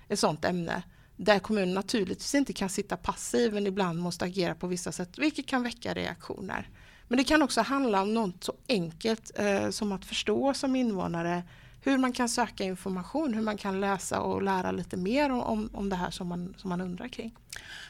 ett 0.08 0.20
sånt 0.20 0.46
ämne 0.46 0.84
där 1.17 1.39
kommunen 1.39 1.74
naturligtvis 1.74 2.36
inte 2.36 2.53
kan 2.53 2.69
sitta 2.69 2.97
passiv 2.97 3.53
men 3.53 3.67
ibland 3.67 4.00
måste 4.00 4.25
agera 4.25 4.55
på 4.55 4.67
vissa 4.67 4.91
sätt 4.91 5.17
vilket 5.17 5.47
kan 5.47 5.63
väcka 5.63 5.93
reaktioner. 5.93 6.69
Men 7.07 7.17
det 7.17 7.24
kan 7.24 7.41
också 7.41 7.62
handla 7.62 8.01
om 8.01 8.13
något 8.13 8.43
så 8.43 8.53
enkelt 8.67 9.39
eh, 9.39 9.69
som 9.69 9.91
att 9.91 10.05
förstå 10.05 10.53
som 10.53 10.75
invånare 10.75 11.43
hur 11.88 11.98
man 11.98 12.12
kan 12.12 12.29
söka 12.29 12.63
information, 12.63 13.34
hur 13.34 13.41
man 13.41 13.58
kan 13.58 13.82
läsa 13.82 14.20
och 14.20 14.41
lära 14.41 14.72
lite 14.72 14.98
mer 14.98 15.29
om, 15.29 15.70
om 15.74 15.89
det 15.89 15.96
här 15.96 16.12
som 16.12 16.27
man, 16.27 16.53
som 16.58 16.70
man 16.70 16.82
undrar 16.82 17.08
kring. 17.08 17.36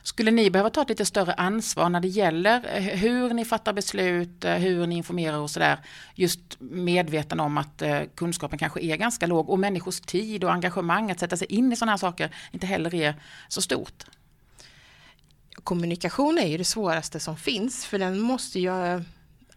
Skulle 0.04 0.32
ni 0.32 0.52
behöva 0.52 0.70
ta 0.70 0.82
ett 0.82 0.90
lite 0.90 1.06
större 1.06 1.34
ansvar 1.34 1.90
när 1.90 2.00
det 2.00 2.08
gäller 2.08 2.66
eh, 2.76 2.84
hur 2.84 3.34
ni 3.34 3.46
fattar 3.46 3.74
beslut, 3.74 4.46
eh, 4.46 4.54
hur 4.54 4.88
ni 4.88 4.96
informerar 4.98 5.38
och 5.38 5.50
sådär, 5.50 5.80
just 6.16 6.40
medveten 6.60 7.40
om 7.40 7.58
att 7.58 7.82
eh, 7.82 8.02
kunskapen 8.16 8.60
kanske 8.60 8.82
är 8.82 8.98
ganska 8.98 9.28
låg 9.28 9.50
och 9.50 9.60
människors 9.60 10.00
tid 10.00 10.44
och 10.44 10.52
engagemang 10.52 11.12
att 11.12 11.20
sätta 11.20 11.38
sig 11.38 11.48
in 11.48 11.74
i 11.74 11.76
sådana 11.76 11.92
här 11.92 11.98
saker 11.98 12.36
inte 12.52 12.68
heller 12.68 12.96
är 12.96 13.16
så 13.48 13.62
stort? 13.62 14.04
Kommunikation 15.64 16.38
är 16.38 16.48
ju 16.48 16.58
det 16.58 16.64
svåraste 16.64 17.20
som 17.20 17.38
finns 17.38 17.86
för 17.86 18.00
den 18.00 18.20
måste 18.20 18.60
ju 18.60 19.04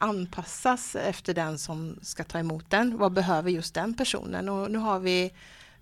anpassas 0.00 0.96
efter 0.96 1.34
den 1.34 1.58
som 1.58 1.98
ska 2.02 2.24
ta 2.24 2.38
emot 2.38 2.70
den. 2.70 2.98
Vad 2.98 3.12
behöver 3.12 3.50
just 3.50 3.74
den 3.74 3.94
personen? 3.94 4.48
Och 4.48 4.70
nu 4.70 4.78
har 4.78 4.98
vi 4.98 5.32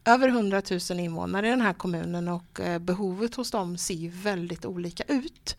över 0.04 0.28
100 0.28 0.62
000 0.90 1.00
invånare 1.00 1.46
i 1.46 1.50
den 1.50 1.60
här 1.60 1.72
kommunen 1.72 2.28
och 2.28 2.60
eh, 2.60 2.78
behovet 2.78 3.34
hos 3.34 3.50
dem 3.50 3.78
ser 3.78 4.22
väldigt 4.22 4.64
olika 4.64 5.02
ut. 5.02 5.56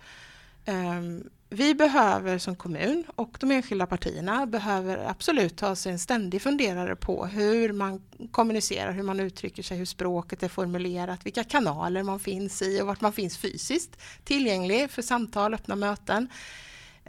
Ehm, 0.66 1.30
vi 1.50 1.75
behöver 1.75 2.38
som 2.38 2.56
kommun 2.56 3.04
och 3.16 3.38
de 3.39 3.51
enskilda 3.51 3.86
partierna 3.86 4.46
behöver 4.46 4.98
absolut 5.10 5.58
ta 5.58 5.75
sig 5.75 5.92
en 5.92 6.00
ständig 6.00 6.42
funderare 6.42 6.96
på 6.96 7.25
hur 7.25 7.74
man 7.74 8.01
kommunicerar, 8.32 8.92
hur 8.92 9.04
man 9.04 9.20
uttrycker 9.20 9.63
sig, 9.63 9.78
hur 9.78 9.86
språket 9.86 10.44
är 10.44 10.48
formulerat, 10.50 11.25
vilka 11.25 11.44
kanaler 11.44 12.04
man 12.04 12.20
finns 12.20 12.62
i 12.62 12.82
och 12.82 12.88
vart 12.88 13.01
man 13.01 13.13
finns 13.13 13.38
fysiskt 13.38 13.98
tillgänglig 14.24 14.92
för 14.92 15.01
samtal, 15.01 15.54
öppna 15.54 15.75
möten. 15.75 16.28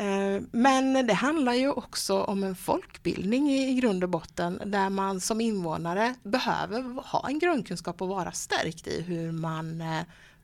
Eh, 0.00 0.42
men 0.50 1.06
det 1.06 1.14
handlar 1.14 1.52
ju 1.52 1.70
också 1.70 2.22
om 2.22 2.44
en 2.44 2.56
folkbildning 2.56 3.50
i 3.50 3.74
grund 3.74 4.04
och 4.04 4.10
botten 4.10 4.62
där 4.66 4.90
man 4.90 5.20
som 5.20 5.40
invånare 5.40 6.14
behöver 6.22 7.02
ha 7.02 7.28
en 7.28 7.38
grundkunskap 7.38 8.02
och 8.02 8.08
vara 8.08 8.32
stärkt 8.32 8.86
i 8.86 9.02
hur 9.02 9.32
man 9.32 9.80
eh, 9.80 10.02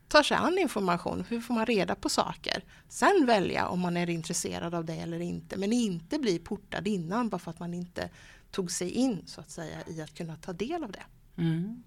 tar 0.08 0.22
sig 0.22 0.36
an 0.36 0.58
information, 0.58 1.24
hur 1.28 1.40
får 1.40 1.54
man 1.54 1.66
reda 1.66 1.94
på 1.94 2.08
saker. 2.08 2.64
Sen 2.88 3.26
välja 3.26 3.68
om 3.68 3.80
man 3.80 3.96
är 3.96 4.10
intresserad 4.10 4.74
av 4.74 4.84
det 4.84 4.96
eller 4.96 5.20
inte, 5.20 5.56
men 5.56 5.72
inte 5.72 6.18
bli 6.18 6.38
portad 6.38 6.88
innan 6.88 7.28
bara 7.28 7.38
för 7.38 7.50
att 7.50 7.60
man 7.60 7.74
inte 7.74 8.10
tog 8.50 8.70
sig 8.70 8.90
in 8.90 9.22
så 9.26 9.40
att 9.40 9.50
säga 9.50 9.78
i 9.86 10.02
att 10.02 10.14
kunna 10.14 10.36
ta 10.36 10.52
del 10.52 10.84
av 10.84 10.92
det. 10.92 11.02
Mm. 11.42 11.82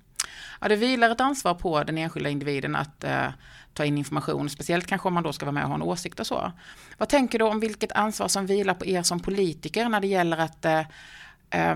Ja, 0.61 0.67
det 0.67 0.75
vilar 0.75 1.09
ett 1.09 1.21
ansvar 1.21 1.53
på 1.53 1.83
den 1.83 1.97
enskilda 1.97 2.29
individen 2.29 2.75
att 2.75 3.03
eh, 3.03 3.27
ta 3.73 3.85
in 3.85 3.97
information, 3.97 4.49
speciellt 4.49 4.87
kanske 4.87 5.07
om 5.07 5.13
man 5.13 5.23
då 5.23 5.33
ska 5.33 5.45
vara 5.45 5.53
med 5.53 5.63
och 5.63 5.69
ha 5.69 5.75
en 5.75 5.81
åsikt 5.81 6.19
och 6.19 6.27
så. 6.27 6.51
Vad 6.97 7.09
tänker 7.09 7.39
du 7.39 7.45
om 7.45 7.59
vilket 7.59 7.91
ansvar 7.91 8.27
som 8.27 8.45
vilar 8.45 8.73
på 8.73 8.85
er 8.85 9.03
som 9.03 9.19
politiker 9.19 9.89
när 9.89 9.99
det 9.99 10.07
gäller 10.07 10.37
att 10.37 10.65
eh, 10.65 10.79
eh, 11.49 11.75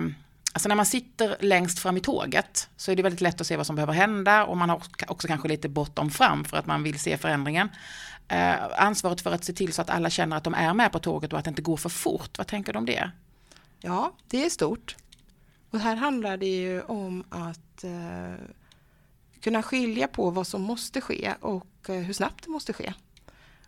Alltså 0.56 0.70
när 0.70 0.76
man 0.76 0.86
sitter 0.86 1.38
längst 1.40 1.80
fram 1.80 1.98
i 1.98 2.00
tåget 2.00 2.70
så 2.78 2.92
är 2.92 2.96
det 2.96 3.04
väldigt 3.04 3.22
lätt 3.22 3.42
att 3.42 3.48
se 3.48 3.58
vad 3.58 3.66
som 3.66 3.76
behöver 3.76 3.94
hända 3.94 4.46
och 4.46 4.58
man 4.58 4.70
har 4.70 4.82
också 5.08 5.28
kanske 5.28 5.48
lite 5.48 5.70
bortom 5.70 6.10
fram 6.10 6.46
för 6.46 6.58
att 6.58 6.66
man 6.66 6.84
vill 6.84 7.00
se 7.00 7.18
förändringen. 7.18 7.70
Eh, 8.28 8.56
ansvaret 8.78 9.22
för 9.22 9.32
att 9.32 9.44
se 9.44 9.54
till 9.54 9.74
så 9.74 9.82
att 9.82 9.90
alla 9.90 10.10
känner 10.10 10.38
att 10.38 10.44
de 10.44 10.54
är 10.54 10.74
med 10.74 10.92
på 10.92 11.00
tåget 11.00 11.34
och 11.34 11.40
att 11.40 11.46
det 11.46 11.50
inte 11.50 11.62
går 11.62 11.78
för 11.78 11.90
fort. 11.90 12.38
Vad 12.38 12.48
tänker 12.48 12.74
du 12.74 12.80
om 12.80 12.86
det? 12.86 13.12
Ja, 13.82 14.12
det 14.28 14.46
är 14.46 14.50
stort. 14.50 14.96
Och 15.70 15.80
här 15.80 15.96
handlar 15.96 16.38
det 16.38 16.56
ju 16.56 16.82
om 16.82 17.24
att 17.30 17.84
eh, 17.84 18.46
kunna 19.42 19.64
skilja 19.64 20.08
på 20.08 20.30
vad 20.30 20.48
som 20.48 20.62
måste 20.62 21.02
ske 21.02 21.34
och 21.40 21.68
och 21.84 21.90
eh, 21.90 22.02
hur 22.02 22.14
snabbt 22.14 22.44
det 22.44 22.50
måste 22.50 22.74
ske. 22.74 22.94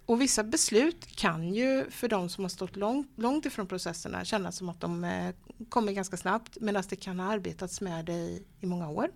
Och 0.05 0.21
vissa 0.21 0.43
beslut 0.43 1.15
kan 1.15 1.53
ju 1.53 1.89
för 1.89 2.07
de 2.07 2.29
som 2.29 2.43
har 2.43 2.49
stått 2.49 2.75
långt, 2.75 3.11
långt 3.15 3.45
ifrån 3.45 3.67
processerna 3.67 4.25
kännas 4.25 4.57
som 4.57 4.69
att 4.69 4.81
de 4.81 5.03
eh, 5.03 5.35
kommer 5.69 5.91
ganska 5.91 6.17
snabbt 6.17 6.57
medan 6.61 6.83
det 6.89 6.95
kan 6.95 7.19
ha 7.19 7.31
arbetats 7.31 7.81
med 7.81 8.05
det 8.05 8.13
i, 8.13 8.43
i 8.61 8.65
många 8.65 8.89
år. 8.89 9.09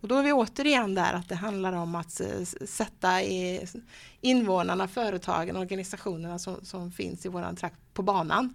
Och 0.00 0.08
då 0.08 0.16
är 0.16 0.22
vi 0.22 0.32
återigen 0.32 0.94
där 0.94 1.12
att 1.12 1.28
det 1.28 1.34
handlar 1.34 1.72
om 1.72 1.94
att 1.94 2.20
sätta 2.66 3.22
invånarna, 4.20 4.88
företagen, 4.88 5.56
organisationerna 5.56 6.38
som, 6.38 6.64
som 6.64 6.92
finns 6.92 7.26
i 7.26 7.28
våran 7.28 7.56
trakt 7.56 7.80
på 7.94 8.02
banan. 8.02 8.54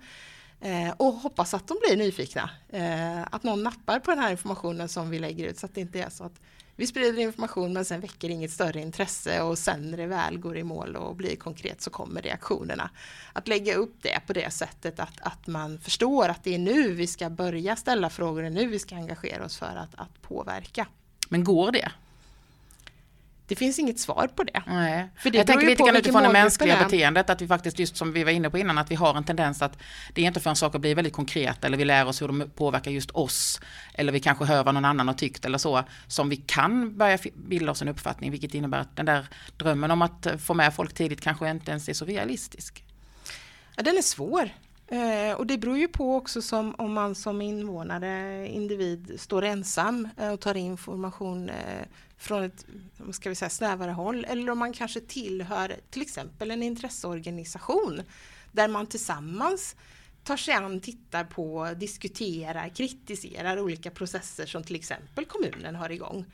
Eh, 0.59 0.93
och 0.97 1.13
hoppas 1.13 1.53
att 1.53 1.67
de 1.67 1.77
blir 1.87 1.97
nyfikna. 1.97 2.49
Eh, 2.69 3.21
att 3.31 3.43
någon 3.43 3.63
nappar 3.63 3.99
på 3.99 4.11
den 4.11 4.19
här 4.19 4.31
informationen 4.31 4.89
som 4.89 5.09
vi 5.09 5.19
lägger 5.19 5.47
ut 5.47 5.59
så 5.59 5.65
att 5.65 5.75
det 5.75 5.81
inte 5.81 5.99
är 5.99 6.09
så 6.09 6.23
att 6.23 6.41
vi 6.75 6.87
sprider 6.87 7.19
information 7.19 7.73
men 7.73 7.85
sen 7.85 8.01
väcker 8.01 8.29
inget 8.29 8.51
större 8.51 8.81
intresse 8.81 9.41
och 9.41 9.57
sen 9.57 9.91
när 9.91 9.97
det 9.97 10.05
väl 10.05 10.37
går 10.37 10.57
i 10.57 10.63
mål 10.63 10.95
och 10.95 11.15
blir 11.15 11.35
konkret 11.35 11.81
så 11.81 11.89
kommer 11.89 12.21
reaktionerna. 12.21 12.89
Att 13.33 13.47
lägga 13.47 13.75
upp 13.75 13.95
det 14.01 14.19
på 14.27 14.33
det 14.33 14.53
sättet 14.53 14.99
att, 14.99 15.21
att 15.21 15.47
man 15.47 15.79
förstår 15.79 16.29
att 16.29 16.43
det 16.43 16.55
är 16.55 16.59
nu 16.59 16.93
vi 16.93 17.07
ska 17.07 17.29
börja 17.29 17.75
ställa 17.75 18.09
frågor, 18.09 18.41
det 18.41 18.47
är 18.47 18.51
nu 18.51 18.67
vi 18.67 18.79
ska 18.79 18.95
engagera 18.95 19.45
oss 19.45 19.57
för 19.57 19.75
att, 19.75 19.95
att 19.95 20.21
påverka. 20.21 20.87
Men 21.29 21.43
går 21.43 21.71
det? 21.71 21.91
Det 23.47 23.55
finns 23.55 23.79
inget 23.79 23.99
svar 23.99 24.29
på 24.35 24.43
det. 24.43 24.63
Nej. 24.67 25.09
För 25.17 25.29
det 25.29 25.37
jag 25.37 25.47
tänker 25.47 25.65
lite 25.65 25.83
grann 25.83 25.95
utifrån 25.95 26.23
det 26.23 26.29
mänskliga 26.29 26.83
beteendet, 26.83 27.29
att 27.29 27.41
vi 27.41 27.47
faktiskt, 27.47 27.79
just 27.79 27.97
som 27.97 28.13
vi 28.13 28.23
var 28.23 28.31
inne 28.31 28.49
på 28.49 28.57
innan, 28.57 28.77
att 28.77 28.91
vi 28.91 28.95
har 28.95 29.17
en 29.17 29.23
tendens 29.23 29.61
att 29.61 29.77
det 30.13 30.21
är 30.21 30.25
inte 30.25 30.39
för 30.39 30.49
en 30.49 30.55
sak 30.55 30.75
att 30.75 30.81
bli 30.81 30.93
väldigt 30.93 31.13
konkret 31.13 31.63
eller 31.63 31.77
vi 31.77 31.85
lär 31.85 32.07
oss 32.07 32.21
hur 32.21 32.27
de 32.27 32.49
påverkar 32.55 32.91
just 32.91 33.11
oss, 33.11 33.61
eller 33.93 34.11
vi 34.11 34.19
kanske 34.19 34.45
hör 34.45 34.63
vad 34.63 34.73
någon 34.73 34.85
annan 34.85 35.07
har 35.07 35.15
tyckt 35.15 35.45
eller 35.45 35.57
så, 35.57 35.83
som 36.07 36.29
vi 36.29 36.35
kan 36.35 36.97
börja 36.97 37.17
bilda 37.35 37.71
oss 37.71 37.81
en 37.81 37.87
uppfattning, 37.87 38.31
vilket 38.31 38.53
innebär 38.53 38.79
att 38.79 38.95
den 38.95 39.05
där 39.05 39.27
drömmen 39.57 39.91
om 39.91 40.01
att 40.01 40.27
få 40.39 40.53
med 40.53 40.73
folk 40.73 40.93
tidigt 40.93 41.21
kanske 41.21 41.49
inte 41.49 41.71
ens 41.71 41.89
är 41.89 41.93
så 41.93 42.05
realistisk. 42.05 42.83
Ja, 43.75 43.83
den 43.83 43.97
är 43.97 44.01
svår. 44.01 44.49
Eh, 44.87 45.35
och 45.37 45.47
det 45.47 45.57
beror 45.57 45.77
ju 45.77 45.87
på 45.87 46.15
också 46.15 46.41
som, 46.41 46.75
om 46.77 46.93
man 46.93 47.15
som 47.15 47.41
invånare, 47.41 48.47
individ, 48.47 49.13
står 49.19 49.41
ensam 49.41 50.09
eh, 50.17 50.29
och 50.29 50.39
tar 50.39 50.57
information 50.57 51.49
eh, 51.49 51.85
från 52.21 52.43
ett 52.43 52.65
ska 53.11 53.29
vi 53.29 53.35
säga, 53.35 53.49
snävare 53.49 53.91
håll 53.91 54.25
eller 54.29 54.51
om 54.51 54.59
man 54.59 54.73
kanske 54.73 54.99
tillhör 54.99 55.75
till 55.89 56.01
exempel 56.01 56.51
en 56.51 56.63
intresseorganisation 56.63 58.01
där 58.51 58.67
man 58.67 58.87
tillsammans 58.87 59.75
tar 60.23 60.37
sig 60.37 60.53
an, 60.53 60.79
tittar 60.79 61.23
på, 61.23 61.73
diskuterar, 61.77 62.69
kritiserar 62.69 63.59
olika 63.59 63.91
processer 63.91 64.45
som 64.45 64.63
till 64.63 64.75
exempel 64.75 65.25
kommunen 65.25 65.75
har 65.75 65.89
igång. 65.89 66.25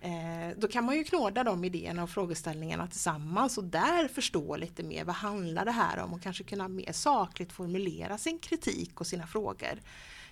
Eh, 0.00 0.56
då 0.56 0.68
kan 0.68 0.84
man 0.84 0.96
ju 0.96 1.04
knåda 1.04 1.44
de 1.44 1.64
idéerna 1.64 2.02
och 2.02 2.10
frågeställningarna 2.10 2.86
tillsammans 2.86 3.58
och 3.58 3.64
där 3.64 4.08
förstå 4.08 4.56
lite 4.56 4.82
mer 4.82 5.04
vad 5.04 5.14
handlar 5.14 5.64
det 5.64 5.70
här 5.70 5.98
om 5.98 6.12
och 6.12 6.22
kanske 6.22 6.44
kunna 6.44 6.68
mer 6.68 6.92
sakligt 6.92 7.52
formulera 7.52 8.18
sin 8.18 8.38
kritik 8.38 9.00
och 9.00 9.06
sina 9.06 9.26
frågor 9.26 9.80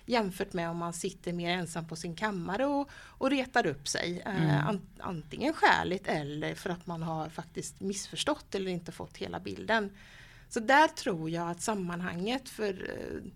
jämfört 0.05 0.53
med 0.53 0.69
om 0.69 0.77
man 0.77 0.93
sitter 0.93 1.33
mer 1.33 1.51
ensam 1.51 1.87
på 1.87 1.95
sin 1.95 2.15
kammare 2.15 2.65
och, 2.65 2.89
och 2.93 3.29
retar 3.29 3.65
upp 3.67 3.87
sig. 3.87 4.21
Eh, 4.25 4.63
mm. 4.67 4.81
antingen 4.99 5.53
skäligt 5.53 6.07
eller 6.07 6.55
för 6.55 6.69
att 6.69 6.87
man 6.87 7.03
har 7.03 7.29
faktiskt 7.29 7.79
missförstått 7.79 8.55
eller 8.55 8.71
inte 8.71 8.91
fått 8.91 9.17
hela 9.17 9.39
bilden. 9.39 9.89
Så 10.49 10.59
där 10.59 10.87
tror 10.87 11.29
jag 11.29 11.49
att 11.49 11.61
sammanhanget 11.61 12.49
för 12.49 12.73
eh, 12.73 13.31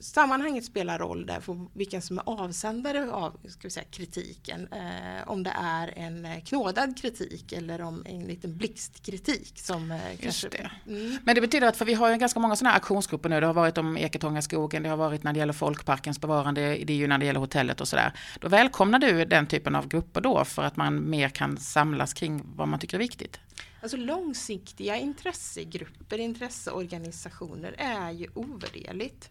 sammanhanget 0.00 0.64
spelar 0.64 0.98
roll 0.98 1.26
där 1.26 1.40
för 1.40 1.66
vilken 1.74 2.02
som 2.02 2.18
är 2.18 2.22
avsändare 2.26 3.10
av 3.10 3.36
ska 3.48 3.70
säga, 3.70 3.86
kritiken. 3.90 4.68
Eh, 4.72 5.28
om 5.28 5.42
det 5.42 5.52
är 5.62 5.92
en 5.96 6.24
eh, 6.24 6.40
knådad 6.40 6.98
kritik 6.98 7.52
eller 7.52 7.80
om 7.80 8.02
en 8.06 8.24
liten 8.24 8.56
blixtkritik. 8.56 9.52
Som, 9.58 9.90
eh, 9.90 9.98
kanske, 10.20 10.48
det. 10.48 10.70
Mm. 10.86 11.18
Men 11.24 11.34
det 11.34 11.40
betyder 11.40 11.66
att, 11.66 11.76
för 11.76 11.84
vi 11.84 11.94
har 11.94 12.10
ju 12.10 12.18
ganska 12.18 12.40
många 12.40 12.56
sådana 12.56 12.70
här 12.70 12.76
aktionsgrupper 12.76 13.28
nu. 13.28 13.40
Det 13.40 13.46
har 13.46 13.54
varit 13.54 13.78
om 13.78 13.96
Eketånga 13.98 14.42
skogen, 14.42 14.82
det 14.82 14.88
har 14.88 14.96
varit 14.96 15.22
när 15.22 15.32
det 15.32 15.38
gäller 15.38 15.52
folkparkens 15.52 16.20
bevarande, 16.20 16.60
det 16.60 16.92
är 16.92 16.96
ju 16.96 17.06
när 17.06 17.18
det 17.18 17.26
gäller 17.26 17.40
hotellet 17.40 17.80
och 17.80 17.88
sådär. 17.88 18.12
Då 18.40 18.48
välkomnar 18.48 18.98
du 18.98 19.24
den 19.24 19.46
typen 19.46 19.74
av 19.74 19.88
grupper 19.88 20.20
då 20.20 20.44
för 20.44 20.62
att 20.62 20.76
man 20.76 21.10
mer 21.10 21.28
kan 21.28 21.56
samlas 21.56 22.14
kring 22.14 22.42
vad 22.56 22.68
man 22.68 22.80
tycker 22.80 22.96
är 22.96 22.98
viktigt? 22.98 23.40
Alltså 23.80 23.96
långsiktiga 23.96 24.96
intressegrupper, 24.96 26.18
intresseorganisationer 26.18 27.74
är 27.78 28.10
ju 28.10 28.28
ovärderligt 28.34 29.30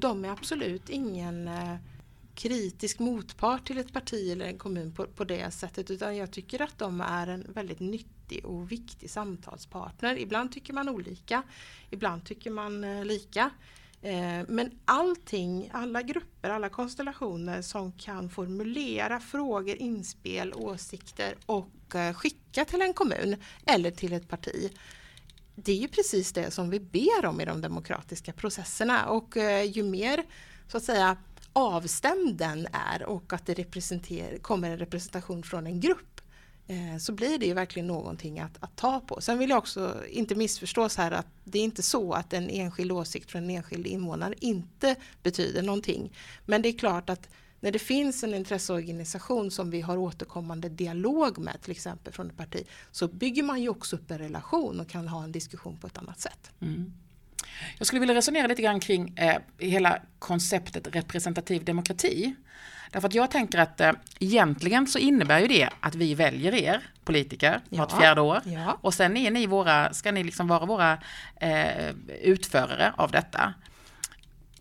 de 0.00 0.24
är 0.24 0.30
absolut 0.30 0.88
ingen 0.88 1.48
eh, 1.48 1.76
kritisk 2.34 2.98
motpart 2.98 3.66
till 3.66 3.78
ett 3.78 3.92
parti 3.92 4.32
eller 4.32 4.46
en 4.46 4.58
kommun 4.58 4.92
på, 4.92 5.06
på 5.06 5.24
det 5.24 5.50
sättet 5.50 5.90
utan 5.90 6.16
jag 6.16 6.30
tycker 6.30 6.62
att 6.62 6.78
de 6.78 7.00
är 7.00 7.26
en 7.26 7.46
väldigt 7.52 7.80
nyttig 7.80 8.44
och 8.44 8.72
viktig 8.72 9.10
samtalspartner. 9.10 10.18
Ibland 10.18 10.52
tycker 10.52 10.72
man 10.72 10.88
olika, 10.88 11.42
ibland 11.90 12.24
tycker 12.24 12.50
man 12.50 12.84
eh, 12.84 13.04
lika. 13.04 13.50
Eh, 14.02 14.42
men 14.48 14.70
allting, 14.84 15.70
alla 15.72 16.02
grupper, 16.02 16.50
alla 16.50 16.68
konstellationer 16.68 17.62
som 17.62 17.92
kan 17.92 18.30
formulera 18.30 19.20
frågor, 19.20 19.76
inspel, 19.76 20.52
åsikter 20.54 21.34
och 21.46 21.94
eh, 21.94 22.14
skicka 22.14 22.64
till 22.64 22.82
en 22.82 22.94
kommun 22.94 23.36
eller 23.66 23.90
till 23.90 24.12
ett 24.12 24.28
parti 24.28 24.72
det 25.64 25.72
är 25.72 25.76
ju 25.76 25.88
precis 25.88 26.32
det 26.32 26.50
som 26.50 26.70
vi 26.70 26.80
ber 26.80 27.26
om 27.26 27.40
i 27.40 27.44
de 27.44 27.60
demokratiska 27.60 28.32
processerna 28.32 29.06
och 29.06 29.36
eh, 29.36 29.64
ju 29.64 29.82
mer 29.82 30.22
så 30.68 30.76
att 30.76 30.84
säga 30.84 31.16
avstämd 31.52 32.36
den 32.36 32.66
är 32.72 33.02
och 33.02 33.32
att 33.32 33.46
det 33.46 34.42
kommer 34.42 34.70
en 34.70 34.78
representation 34.78 35.42
från 35.42 35.66
en 35.66 35.80
grupp 35.80 36.20
eh, 36.66 36.98
så 36.98 37.12
blir 37.12 37.38
det 37.38 37.46
ju 37.46 37.54
verkligen 37.54 37.86
någonting 37.86 38.40
att, 38.40 38.56
att, 38.60 38.76
ta 38.76 39.00
på. 39.00 39.20
Sen 39.20 39.38
vill 39.38 39.50
jag 39.50 39.58
också 39.58 39.96
inte 40.10 40.34
missförstås 40.34 40.96
här 40.96 41.10
att 41.10 41.26
det 41.44 41.58
är 41.58 41.62
inte 41.62 41.82
så 41.82 42.12
att 42.12 42.32
en 42.32 42.50
enskild 42.50 42.92
åsikt 42.92 43.30
från 43.30 43.44
en 43.44 43.50
enskild 43.50 43.86
invånare 43.86 44.34
inte 44.40 44.96
betyder 45.22 45.62
någonting. 45.62 46.12
Men 46.46 46.62
det 46.62 46.68
är 46.68 46.78
klart 46.78 47.10
att 47.10 47.28
när 47.60 47.72
det 47.72 47.78
finns 47.78 48.24
en 48.24 48.34
intresseorganisation 48.34 49.50
som 49.50 49.70
vi 49.70 49.80
har 49.80 49.96
återkommande 49.96 50.68
dialog 50.68 51.38
med, 51.38 51.62
till 51.62 51.70
exempel 51.70 52.12
från 52.12 52.30
ett 52.30 52.36
parti, 52.36 52.66
så 52.90 53.08
bygger 53.08 53.42
man 53.42 53.62
ju 53.62 53.68
också 53.68 53.96
upp 53.96 54.10
en 54.10 54.18
relation 54.18 54.80
och 54.80 54.88
kan 54.88 55.08
ha 55.08 55.24
en 55.24 55.32
diskussion 55.32 55.76
på 55.76 55.86
ett 55.86 55.98
annat 55.98 56.20
sätt. 56.20 56.50
Mm. 56.60 56.92
Jag 57.78 57.86
skulle 57.86 58.00
vilja 58.00 58.14
resonera 58.14 58.46
lite 58.46 58.62
grann 58.62 58.80
kring 58.80 59.18
eh, 59.18 59.38
hela 59.58 59.98
konceptet 60.18 60.94
representativ 60.94 61.64
demokrati. 61.64 62.34
Därför 62.90 63.08
att 63.08 63.14
jag 63.14 63.30
tänker 63.30 63.58
att 63.58 63.80
eh, 63.80 63.92
egentligen 64.18 64.86
så 64.86 64.98
innebär 64.98 65.40
ju 65.40 65.46
det 65.46 65.68
att 65.80 65.94
vi 65.94 66.14
väljer 66.14 66.54
er 66.54 66.90
politiker 67.04 67.60
ja, 67.68 67.78
vart 67.78 68.00
fjärde 68.00 68.20
år. 68.20 68.40
Ja. 68.44 68.78
Och 68.80 68.94
sen 68.94 69.16
är 69.16 69.30
ni 69.30 69.46
våra, 69.46 69.92
ska 69.92 70.12
ni 70.12 70.24
liksom 70.24 70.48
vara 70.48 70.66
våra 70.66 70.98
eh, 71.36 71.94
utförare 72.22 72.92
av 72.96 73.10
detta. 73.10 73.54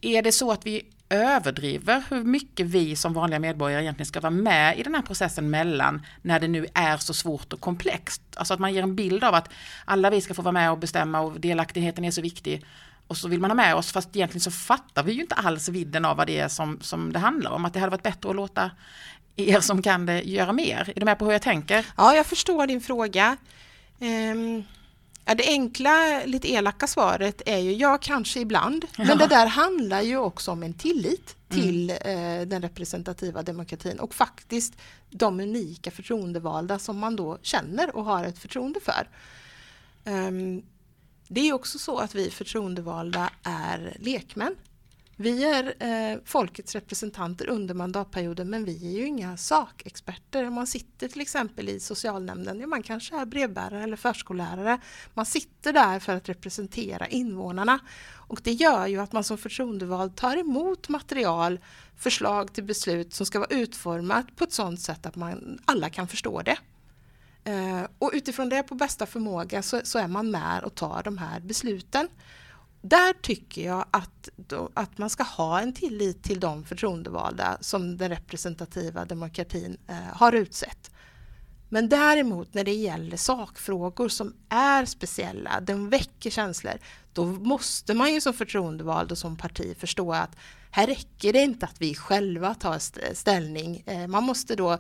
Är 0.02 0.22
det 0.22 0.32
så 0.32 0.52
att 0.52 0.66
vi 0.66 0.86
överdriver 1.10 2.04
hur 2.10 2.24
mycket 2.24 2.66
vi 2.66 2.96
som 2.96 3.14
vanliga 3.14 3.40
medborgare 3.40 3.84
egentligen 3.84 4.06
ska 4.06 4.20
vara 4.20 4.30
med 4.32 4.80
i 4.80 4.84
den 4.84 4.96
här 4.96 5.02
processen 5.02 5.50
mellan 5.50 6.06
när 6.22 6.40
det 6.40 6.48
nu 6.48 6.68
är 6.74 6.98
så 6.98 7.14
svårt 7.14 7.54
och 7.54 7.60
komplext. 7.60 8.22
Alltså 8.36 8.54
att 8.54 8.60
man 8.60 8.74
ger 8.74 8.84
en 8.84 8.96
bild 8.96 9.24
av 9.24 9.34
att 9.34 9.50
alla 9.86 10.10
vi 10.10 10.22
ska 10.22 10.34
få 10.34 10.42
vara 10.42 10.52
med 10.52 10.72
och 10.72 10.78
bestämma 10.78 11.22
och 11.22 11.40
delaktigheten 11.40 12.06
är 12.06 12.12
så 12.12 12.22
viktig. 12.22 12.66
Och 13.08 13.18
så 13.18 13.28
vill 13.28 13.40
man 13.40 13.50
ha 13.50 13.56
med 13.56 13.76
oss 13.76 13.92
fast 13.92 14.16
egentligen 14.16 14.42
så 14.42 14.52
fattar 14.52 15.04
vi 15.04 15.12
ju 15.12 15.22
inte 15.22 15.36
alls 15.36 15.70
vidden 15.70 16.06
av 16.06 16.18
vad 16.18 16.28
det 16.28 16.40
är 16.40 16.48
som, 16.48 16.80
som 16.82 17.14
det 17.14 17.20
handlar 17.20 17.52
om. 17.52 17.66
Att 17.66 17.74
det 17.74 17.80
hade 17.80 17.92
varit 17.92 18.04
bättre 18.04 18.30
att 18.30 18.36
låta 18.36 18.72
er 19.36 19.60
som 19.60 19.82
kan 19.82 20.06
det 20.06 20.22
göra 20.22 20.54
mer. 20.54 20.94
Är 20.96 21.00
du 21.00 21.06
med 21.06 21.20
på 21.20 21.26
hur 21.26 21.32
jag 21.32 21.42
tänker? 21.42 21.86
Ja, 21.98 22.16
jag 22.16 22.26
förstår 22.26 22.68
din 22.68 22.82
fråga. 22.82 23.38
Um... 24.00 24.64
Ja, 25.30 25.36
det 25.36 25.48
enkla, 25.48 26.26
lite 26.26 26.52
elaka 26.52 26.88
svaret 26.88 27.42
är 27.46 27.58
ju 27.58 27.74
ja, 27.74 27.98
kanske 28.02 28.40
ibland. 28.40 28.86
Ja. 28.98 29.06
Men 29.06 29.18
det 29.18 29.28
där 29.28 29.48
handlar 29.48 30.02
ju 30.02 30.18
också 30.18 30.52
om 30.52 30.64
en 30.64 30.74
tillit 30.74 31.36
till 31.50 31.90
mm. 31.90 32.42
eh, 32.42 32.48
den 32.48 32.62
representativa 32.62 33.44
demokratin 33.44 34.00
och 34.00 34.16
faktiskt 34.16 34.74
de 35.10 35.40
unika 35.40 35.92
förtroendevalda 35.92 36.80
som 36.80 36.98
man 37.00 37.16
då 37.16 37.38
känner 37.42 37.96
och 37.96 38.06
har 38.06 38.24
ett 38.24 38.40
förtroende 38.40 38.80
för. 38.80 39.10
Um, 40.12 40.64
det 41.28 41.50
är 41.50 41.54
också 41.54 41.80
så 41.80 41.98
att 41.98 42.16
vi 42.16 42.30
förtroendevalda 42.30 43.30
är 43.44 43.98
lekmän. 44.00 44.56
Vi 45.22 45.44
är 45.44 45.74
eh, 45.80 46.20
folkets 46.26 46.76
representanter 46.76 47.50
under 47.50 47.74
mandatperioden 47.74 48.50
men 48.50 48.66
vi 48.66 48.88
är 48.88 49.00
ju 49.00 49.08
inga 49.08 49.38
sakexperter. 49.38 50.48
Om 50.48 50.54
man 50.54 50.68
sitter 50.68 51.08
till 51.08 51.22
exempel 51.22 51.70
i 51.70 51.80
socialnämnden, 51.80 52.60
ja, 52.60 52.68
man 52.68 52.84
kanske 52.84 53.16
är 53.16 53.26
brevbärare 53.26 53.84
eller 53.84 53.96
förskollärare. 53.96 54.80
Man 55.14 55.26
sitter 55.26 55.74
där 55.74 56.00
för 56.00 56.16
att 56.16 56.30
representera 56.30 57.08
invånarna 57.08 57.80
och 58.16 58.42
det 58.44 58.52
gör 58.52 58.88
ju 58.88 59.02
att 59.02 59.12
man 59.12 59.24
som 59.24 59.38
förtroendevald 59.38 60.16
tar 60.16 60.38
emot 60.38 60.90
material, 60.90 61.60
förslag 61.98 62.54
till 62.54 62.64
beslut 62.64 63.14
som 63.14 63.26
ska 63.26 63.40
vara 63.40 63.50
utformat 63.50 64.36
på 64.36 64.44
ett 64.44 64.54
sådant 64.54 64.82
sätt 64.82 65.06
att 65.06 65.16
man, 65.16 65.60
alla 65.66 65.90
kan 65.90 66.08
förstå 66.08 66.42
det. 66.42 66.58
Eh, 67.44 67.84
och 67.98 68.12
utifrån 68.14 68.50
det 68.50 68.64
på 68.64 68.76
bästa 68.76 69.06
förmåga 69.06 69.62
så, 69.62 69.82
så 69.84 70.00
är 70.00 70.08
man 70.08 70.32
med 70.32 70.64
och 70.64 70.76
tar 70.76 71.04
de 71.04 71.18
här 71.18 71.40
besluten 71.40 72.08
där 72.82 73.14
tycker 73.22 73.66
jag 73.66 73.86
att, 73.92 74.30
då, 74.36 74.70
att 74.74 74.98
man 74.98 75.10
ska 75.10 75.24
ha 75.24 75.60
en 75.60 75.74
tillit 75.74 76.24
till 76.24 76.40
de 76.40 76.64
förtroendevalda 76.64 77.58
som 77.62 77.98
den 77.98 78.10
representativa 78.10 79.06
demokratin 79.06 79.78
eh, 79.88 79.96
har 80.14 80.34
utsett. 80.34 80.92
Men 81.70 81.90
däremot 81.90 82.54
när 82.54 82.64
det 82.64 82.74
gäller 82.74 83.18
sakfrågor 83.18 84.10
som 84.10 84.34
är 84.50 84.86
speciella, 84.86 85.60
de 85.62 85.90
väcker 85.90 86.30
känslor, 86.30 86.74
då 87.14 87.26
måste 87.26 87.94
man 87.94 88.14
ju 88.14 88.22
som 88.22 88.34
förtroendevald 88.34 89.12
och 89.12 89.18
som 89.18 89.38
parti 89.38 89.78
förstå 89.78 90.14
att 90.14 90.36
här 90.72 90.88
räcker 90.88 91.34
det 91.34 91.40
inte 91.40 91.66
att 91.66 91.82
vi 91.82 91.96
själva 91.96 92.56
tar 92.56 92.80
ställning. 93.14 93.84
Eh, 93.86 94.08
man 94.08 94.24
måste 94.24 94.56
då 94.56 94.78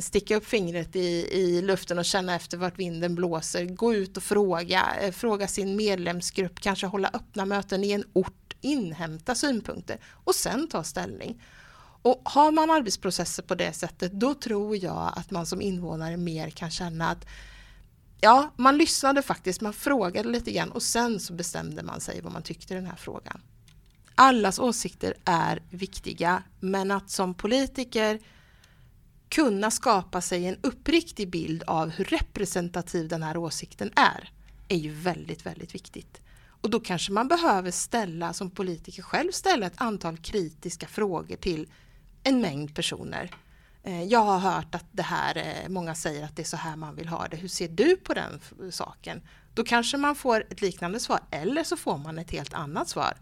sticka 0.00 0.36
upp 0.36 0.46
fingret 0.46 0.96
i, 0.96 1.28
i 1.30 1.62
luften 1.62 1.98
och 1.98 2.04
känna 2.04 2.34
efter 2.34 2.56
vart 2.56 2.78
vinden 2.78 3.14
blåser, 3.14 3.64
gå 3.64 3.94
ut 3.94 4.16
och 4.16 4.22
fråga, 4.22 4.96
eh, 5.00 5.12
fråga 5.12 5.48
sin 5.48 5.76
medlemsgrupp, 5.76 6.60
kanske 6.60 6.86
hålla 6.86 7.10
öppna 7.12 7.44
möten 7.44 7.84
i 7.84 7.90
en 7.90 8.04
ort, 8.12 8.54
inhämta 8.60 9.34
synpunkter 9.34 9.98
och 10.24 10.34
sen 10.34 10.68
ta 10.68 10.84
ställning. 10.84 11.42
Och 12.02 12.22
har 12.24 12.52
man 12.52 12.70
arbetsprocesser 12.70 13.42
på 13.42 13.54
det 13.54 13.72
sättet, 13.72 14.12
då 14.12 14.34
tror 14.34 14.76
jag 14.76 15.12
att 15.16 15.30
man 15.30 15.46
som 15.46 15.60
invånare 15.60 16.16
mer 16.16 16.50
kan 16.50 16.70
känna 16.70 17.10
att 17.10 17.26
ja, 18.20 18.50
man 18.56 18.78
lyssnade 18.78 19.22
faktiskt, 19.22 19.60
man 19.60 19.72
frågade 19.72 20.28
lite 20.28 20.52
grann 20.52 20.70
och 20.70 20.82
sen 20.82 21.20
så 21.20 21.32
bestämde 21.32 21.82
man 21.82 22.00
sig 22.00 22.20
vad 22.20 22.32
man 22.32 22.42
tyckte 22.42 22.74
i 22.74 22.76
den 22.76 22.86
här 22.86 22.96
frågan. 22.96 23.40
Allas 24.14 24.58
åsikter 24.58 25.14
är 25.24 25.62
viktiga, 25.70 26.42
men 26.60 26.90
att 26.90 27.10
som 27.10 27.34
politiker 27.34 28.20
kunna 29.28 29.70
skapa 29.70 30.20
sig 30.20 30.46
en 30.46 30.56
uppriktig 30.60 31.30
bild 31.30 31.62
av 31.66 31.90
hur 31.90 32.04
representativ 32.04 33.08
den 33.08 33.22
här 33.22 33.36
åsikten 33.36 33.90
är, 33.96 34.32
är 34.68 34.76
ju 34.76 34.92
väldigt, 34.92 35.46
väldigt 35.46 35.74
viktigt. 35.74 36.20
Och 36.46 36.70
då 36.70 36.80
kanske 36.80 37.12
man 37.12 37.28
behöver 37.28 37.70
ställa, 37.70 38.32
som 38.32 38.50
politiker 38.50 39.02
själv, 39.02 39.30
ställa 39.32 39.66
ett 39.66 39.80
antal 39.80 40.18
kritiska 40.18 40.86
frågor 40.86 41.36
till 41.36 41.68
en 42.22 42.40
mängd 42.40 42.74
personer. 42.74 43.30
Eh, 43.82 44.02
jag 44.02 44.20
har 44.24 44.38
hört 44.38 44.74
att 44.74 44.86
det 44.92 45.02
här, 45.02 45.36
eh, 45.36 45.68
många 45.68 45.94
säger 45.94 46.24
att 46.24 46.36
det 46.36 46.42
är 46.42 46.46
så 46.46 46.56
här 46.56 46.76
man 46.76 46.96
vill 46.96 47.08
ha 47.08 47.28
det. 47.28 47.36
Hur 47.36 47.48
ser 47.48 47.68
du 47.68 47.96
på 47.96 48.14
den 48.14 48.40
saken? 48.72 49.22
Då 49.54 49.64
kanske 49.64 49.96
man 49.96 50.14
får 50.14 50.46
ett 50.50 50.60
liknande 50.60 51.00
svar 51.00 51.20
eller 51.30 51.64
så 51.64 51.76
får 51.76 51.98
man 51.98 52.18
ett 52.18 52.30
helt 52.30 52.54
annat 52.54 52.88
svar. 52.88 53.14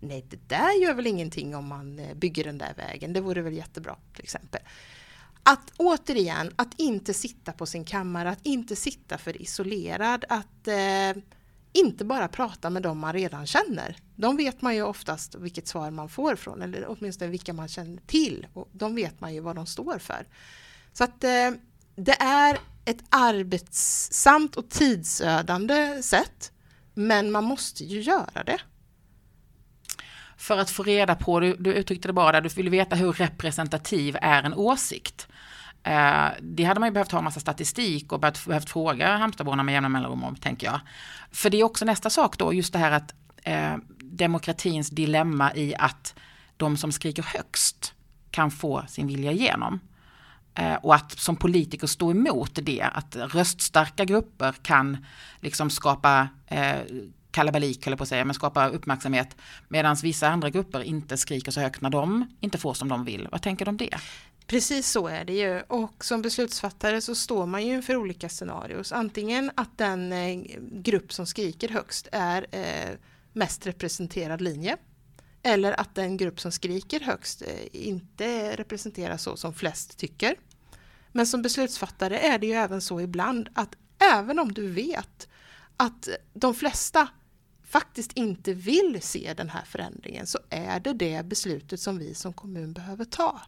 Nej, 0.00 0.24
det 0.30 0.48
där 0.48 0.82
gör 0.82 0.94
väl 0.94 1.06
ingenting 1.06 1.56
om 1.56 1.68
man 1.68 1.98
eh, 1.98 2.14
bygger 2.14 2.44
den 2.44 2.58
där 2.58 2.74
vägen. 2.76 3.12
Det 3.12 3.20
vore 3.20 3.42
väl 3.42 3.52
jättebra 3.52 3.96
till 4.14 4.22
exempel. 4.22 4.60
Att 5.46 5.72
återigen, 5.76 6.52
att 6.56 6.74
inte 6.76 7.14
sitta 7.14 7.52
på 7.52 7.66
sin 7.66 7.84
kammare, 7.84 8.30
att 8.30 8.46
inte 8.46 8.76
sitta 8.76 9.18
för 9.18 9.42
isolerad, 9.42 10.24
att 10.28 10.68
eh, 10.68 11.22
inte 11.72 12.04
bara 12.04 12.28
prata 12.28 12.70
med 12.70 12.82
dem 12.82 12.98
man 12.98 13.12
redan 13.12 13.46
känner. 13.46 13.96
De 14.16 14.36
vet 14.36 14.62
man 14.62 14.74
ju 14.74 14.82
oftast 14.82 15.34
vilket 15.34 15.68
svar 15.68 15.90
man 15.90 16.08
får 16.08 16.36
från, 16.36 16.62
eller 16.62 16.86
åtminstone 16.88 17.30
vilka 17.30 17.52
man 17.52 17.68
känner 17.68 18.02
till. 18.06 18.46
Och 18.52 18.68
de 18.72 18.94
vet 18.94 19.20
man 19.20 19.34
ju 19.34 19.40
vad 19.40 19.56
de 19.56 19.66
står 19.66 19.98
för. 19.98 20.26
Så 20.92 21.04
att 21.04 21.24
eh, 21.24 21.50
det 21.96 22.22
är 22.22 22.58
ett 22.84 23.04
arbetsamt 23.08 24.56
och 24.56 24.68
tidsödande 24.68 26.02
sätt, 26.02 26.52
men 26.94 27.30
man 27.30 27.44
måste 27.44 27.84
ju 27.84 28.00
göra 28.00 28.44
det. 28.46 28.60
För 30.36 30.58
att 30.58 30.70
få 30.70 30.82
reda 30.82 31.14
på, 31.14 31.40
du, 31.40 31.56
du 31.56 31.72
uttryckte 31.72 32.08
det 32.08 32.12
bara 32.12 32.32
där, 32.32 32.40
du 32.40 32.48
vill 32.48 32.70
veta 32.70 32.96
hur 32.96 33.12
representativ 33.12 34.16
är 34.20 34.42
en 34.42 34.54
åsikt. 34.54 35.28
Eh, 35.82 36.28
det 36.40 36.64
hade 36.64 36.80
man 36.80 36.88
ju 36.88 36.92
behövt 36.92 37.12
ha 37.12 37.18
en 37.18 37.24
massa 37.24 37.40
statistik 37.40 38.12
och 38.12 38.20
behövt, 38.20 38.46
behövt 38.46 38.70
fråga 38.70 39.16
Halmstadborna 39.16 39.62
med 39.62 39.72
jämna 39.72 39.88
mellanrum 39.88 40.24
om, 40.24 40.36
tänker 40.36 40.66
jag. 40.66 40.80
För 41.30 41.50
det 41.50 41.60
är 41.60 41.64
också 41.64 41.84
nästa 41.84 42.10
sak 42.10 42.38
då, 42.38 42.52
just 42.52 42.72
det 42.72 42.78
här 42.78 42.90
att 42.90 43.14
eh, 43.42 43.76
demokratins 43.98 44.90
dilemma 44.90 45.54
i 45.54 45.74
att 45.78 46.14
de 46.56 46.76
som 46.76 46.92
skriker 46.92 47.22
högst 47.22 47.94
kan 48.30 48.50
få 48.50 48.84
sin 48.88 49.06
vilja 49.06 49.32
igenom. 49.32 49.80
Eh, 50.54 50.74
och 50.74 50.94
att 50.94 51.12
som 51.12 51.36
politiker 51.36 51.86
stå 51.86 52.10
emot 52.10 52.58
det, 52.62 52.82
att 52.82 53.16
röststarka 53.16 54.04
grupper 54.04 54.54
kan 54.62 55.06
liksom 55.40 55.70
skapa 55.70 56.28
eh, 56.46 56.80
kalabalik, 57.34 57.86
höll 57.86 57.96
på 57.96 58.02
att 58.02 58.08
säga, 58.08 58.24
men 58.24 58.34
skapa 58.34 58.68
uppmärksamhet. 58.68 59.36
Medan 59.68 59.96
vissa 60.02 60.28
andra 60.28 60.50
grupper 60.50 60.82
inte 60.82 61.16
skriker 61.16 61.52
så 61.52 61.60
högt 61.60 61.80
när 61.80 61.90
de 61.90 62.26
inte 62.40 62.58
får 62.58 62.74
som 62.74 62.88
de 62.88 63.04
vill. 63.04 63.28
Vad 63.32 63.42
tänker 63.42 63.64
du 63.64 63.68
om 63.68 63.76
det? 63.76 63.98
Precis 64.46 64.90
så 64.90 65.08
är 65.08 65.24
det 65.24 65.32
ju 65.32 65.60
och 65.60 66.04
som 66.04 66.22
beslutsfattare 66.22 67.00
så 67.00 67.14
står 67.14 67.46
man 67.46 67.66
ju 67.66 67.74
inför 67.74 67.96
olika 67.96 68.28
scenarios. 68.28 68.92
Antingen 68.92 69.50
att 69.54 69.78
den 69.78 70.12
eh, 70.12 70.44
grupp 70.72 71.12
som 71.12 71.26
skriker 71.26 71.68
högst 71.68 72.08
är 72.12 72.46
eh, 72.50 72.96
mest 73.32 73.66
representerad 73.66 74.40
linje 74.40 74.76
eller 75.42 75.80
att 75.80 75.94
den 75.94 76.16
grupp 76.16 76.40
som 76.40 76.52
skriker 76.52 77.00
högst 77.00 77.42
eh, 77.42 77.48
inte 77.72 78.56
representerar 78.56 79.16
så 79.16 79.36
som 79.36 79.54
flest 79.54 79.98
tycker. 79.98 80.34
Men 81.12 81.26
som 81.26 81.42
beslutsfattare 81.42 82.18
är 82.18 82.38
det 82.38 82.46
ju 82.46 82.52
även 82.52 82.80
så 82.80 83.00
ibland 83.00 83.48
att 83.54 83.74
även 84.12 84.38
om 84.38 84.52
du 84.52 84.68
vet 84.68 85.28
att 85.76 86.08
de 86.34 86.54
flesta 86.54 87.08
faktiskt 87.74 88.12
inte 88.12 88.54
vill 88.54 89.02
se 89.02 89.34
den 89.36 89.50
här 89.50 89.64
förändringen 89.64 90.26
så 90.26 90.38
är 90.50 90.80
det 90.80 90.92
det 90.92 91.26
beslutet 91.26 91.80
som 91.80 91.98
vi 91.98 92.14
som 92.14 92.32
kommun 92.32 92.72
behöver 92.72 93.04
ta. 93.04 93.40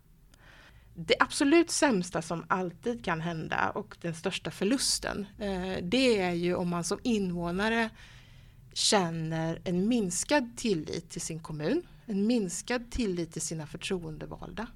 Det 0.95 1.15
absolut 1.21 1.71
sämsta 1.71 2.23
som 2.23 2.45
alltid 2.49 3.05
kan 3.05 3.21
hända 3.21 3.71
och 3.71 3.97
den 4.01 4.15
största 4.15 4.51
förlusten 4.51 5.27
eh, 5.39 5.77
det 5.83 6.19
är 6.19 6.33
ju 6.33 6.55
om 6.55 6.69
man 6.69 6.85
som 6.85 6.99
invånare 7.03 7.91
känner 8.73 9.61
en 9.65 9.89
minskad 9.89 10.57
tillit 10.57 11.11
till 11.11 11.21
sin 11.21 11.41
kommun, 11.41 11.83
en 12.07 12.27
minskad 12.27 12.91
tillit 12.91 13.33
till 13.33 13.43
sina 13.43 13.67
förtroendevalda 13.67 14.67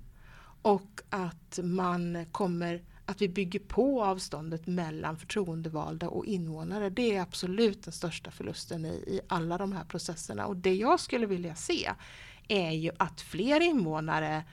och 0.62 1.00
att 1.10 1.58
man 1.62 2.26
kommer 2.32 2.82
att 3.10 3.22
vi 3.22 3.28
bygger 3.28 3.58
på 3.58 4.04
avståndet 4.04 4.66
mellan 4.66 5.16
förtroendevalda 5.16 6.08
och 6.08 6.26
invånare. 6.26 6.90
Det 6.90 7.16
är 7.16 7.22
absolut 7.22 7.82
den 7.82 7.92
största 7.92 8.30
förlusten 8.30 8.84
i, 8.84 8.88
i 8.88 9.20
alla 9.28 9.58
de 9.58 9.72
här 9.72 9.84
processerna. 9.84 10.46
Och 10.46 10.56
det 10.56 10.74
jag 10.74 11.00
skulle 11.00 11.26
vilja 11.26 11.54
se 11.54 11.90
är 12.48 12.70
ju 12.70 12.90
att 12.96 13.20
fler 13.20 13.60
invånare 13.60 14.44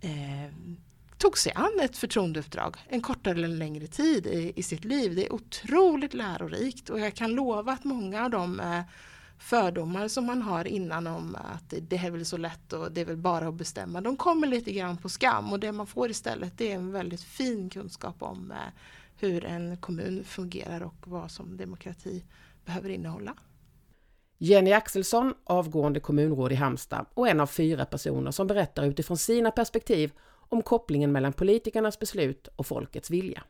eh, 0.00 0.54
tog 1.18 1.38
sig 1.38 1.52
an 1.54 1.80
ett 1.82 1.96
förtroendeuppdrag 1.96 2.76
en 2.88 3.00
kortare 3.00 3.34
eller 3.34 3.48
längre 3.48 3.86
tid 3.86 4.26
i, 4.26 4.52
i, 4.56 4.62
sitt 4.62 4.84
liv. 4.84 5.14
Det 5.14 5.26
är 5.26 5.32
otroligt 5.32 6.14
lärorikt 6.14 6.90
och 6.90 7.00
jag 7.00 7.14
kan 7.14 7.32
lova 7.32 7.72
att 7.72 7.84
många 7.84 8.24
av 8.24 8.30
de 8.30 8.60
eh, 8.60 8.80
fördomar 9.38 10.08
som 10.08 10.26
man 10.26 10.42
har 10.42 10.68
innan 10.68 11.06
om 11.06 11.36
att 11.54 11.74
det 11.80 11.96
är 11.96 12.10
väl 12.10 12.26
så 12.26 12.36
lätt 12.36 12.72
och 12.72 12.92
det 12.92 13.00
är 13.00 13.04
väl 13.04 13.16
bara 13.16 13.48
att 13.48 13.54
bestämma. 13.54 14.00
De 14.00 14.16
kommer 14.16 14.46
lite 14.46 14.72
grann 14.72 14.96
på 14.96 15.08
skam 15.08 15.52
och 15.52 15.60
det 15.60 15.72
man 15.72 15.86
får 15.86 16.10
istället 16.10 16.58
det 16.58 16.72
är 16.72 16.74
en 16.74 16.92
väldigt 16.92 17.22
fin 17.22 17.70
kunskap 17.70 18.22
om 18.22 18.50
eh, 18.50 18.56
hur 19.16 19.44
en 19.44 19.76
kommun 19.76 20.24
fungerar 20.24 20.82
och 20.82 20.94
vad 21.04 21.30
som 21.30 21.56
demokrati 21.56 22.24
behöver 22.64 22.88
innehålla. 22.88 23.34
Jenny 24.38 24.72
Axelsson, 24.72 25.34
avgående 25.44 26.00
kommunråd 26.00 26.52
i 26.52 26.54
Halmstad 26.54 27.06
och 27.14 27.28
en 27.28 27.40
av 27.40 27.46
fyra 27.46 27.84
personer 27.84 28.30
som 28.30 28.46
berättar 28.46 28.86
utifrån 28.86 29.16
sina 29.16 29.50
perspektiv 29.50 30.12
om 30.48 30.62
kopplingen 30.62 31.12
mellan 31.12 31.32
politikernas 31.32 31.98
beslut 31.98 32.48
och 32.56 32.66
folkets 32.66 33.10
vilja. 33.10 33.42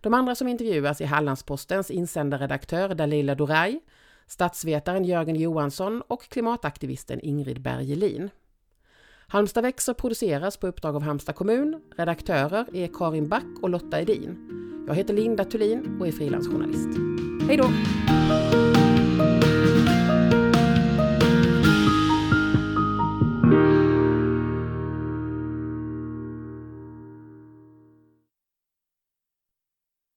De 0.00 0.14
andra 0.14 0.34
som 0.34 0.48
intervjuas 0.48 1.00
är 1.00 1.06
Hallandspostens 1.06 1.90
insändarredaktör 1.90 2.94
Dalila 2.94 3.34
Doraj, 3.34 3.80
statsvetaren 4.26 5.04
Jörgen 5.04 5.36
Johansson 5.36 6.02
och 6.08 6.22
klimataktivisten 6.22 7.20
Ingrid 7.20 7.60
Bergelin. 7.62 8.30
Halmstad 9.28 9.62
växer 9.62 9.94
produceras 9.94 10.56
på 10.56 10.66
uppdrag 10.66 10.96
av 10.96 11.02
Halmstad 11.02 11.34
kommun. 11.34 11.82
Redaktörer 11.96 12.66
är 12.76 12.88
Karin 12.94 13.28
Back 13.28 13.62
och 13.62 13.70
Lotta 13.70 14.00
Edin. 14.00 14.38
Jag 14.88 14.94
heter 14.94 15.14
Linda 15.14 15.44
Thulin 15.44 16.00
och 16.00 16.08
är 16.08 16.12
frilansjournalist. 16.12 16.88
Hej 17.48 17.56
då! 17.56 17.70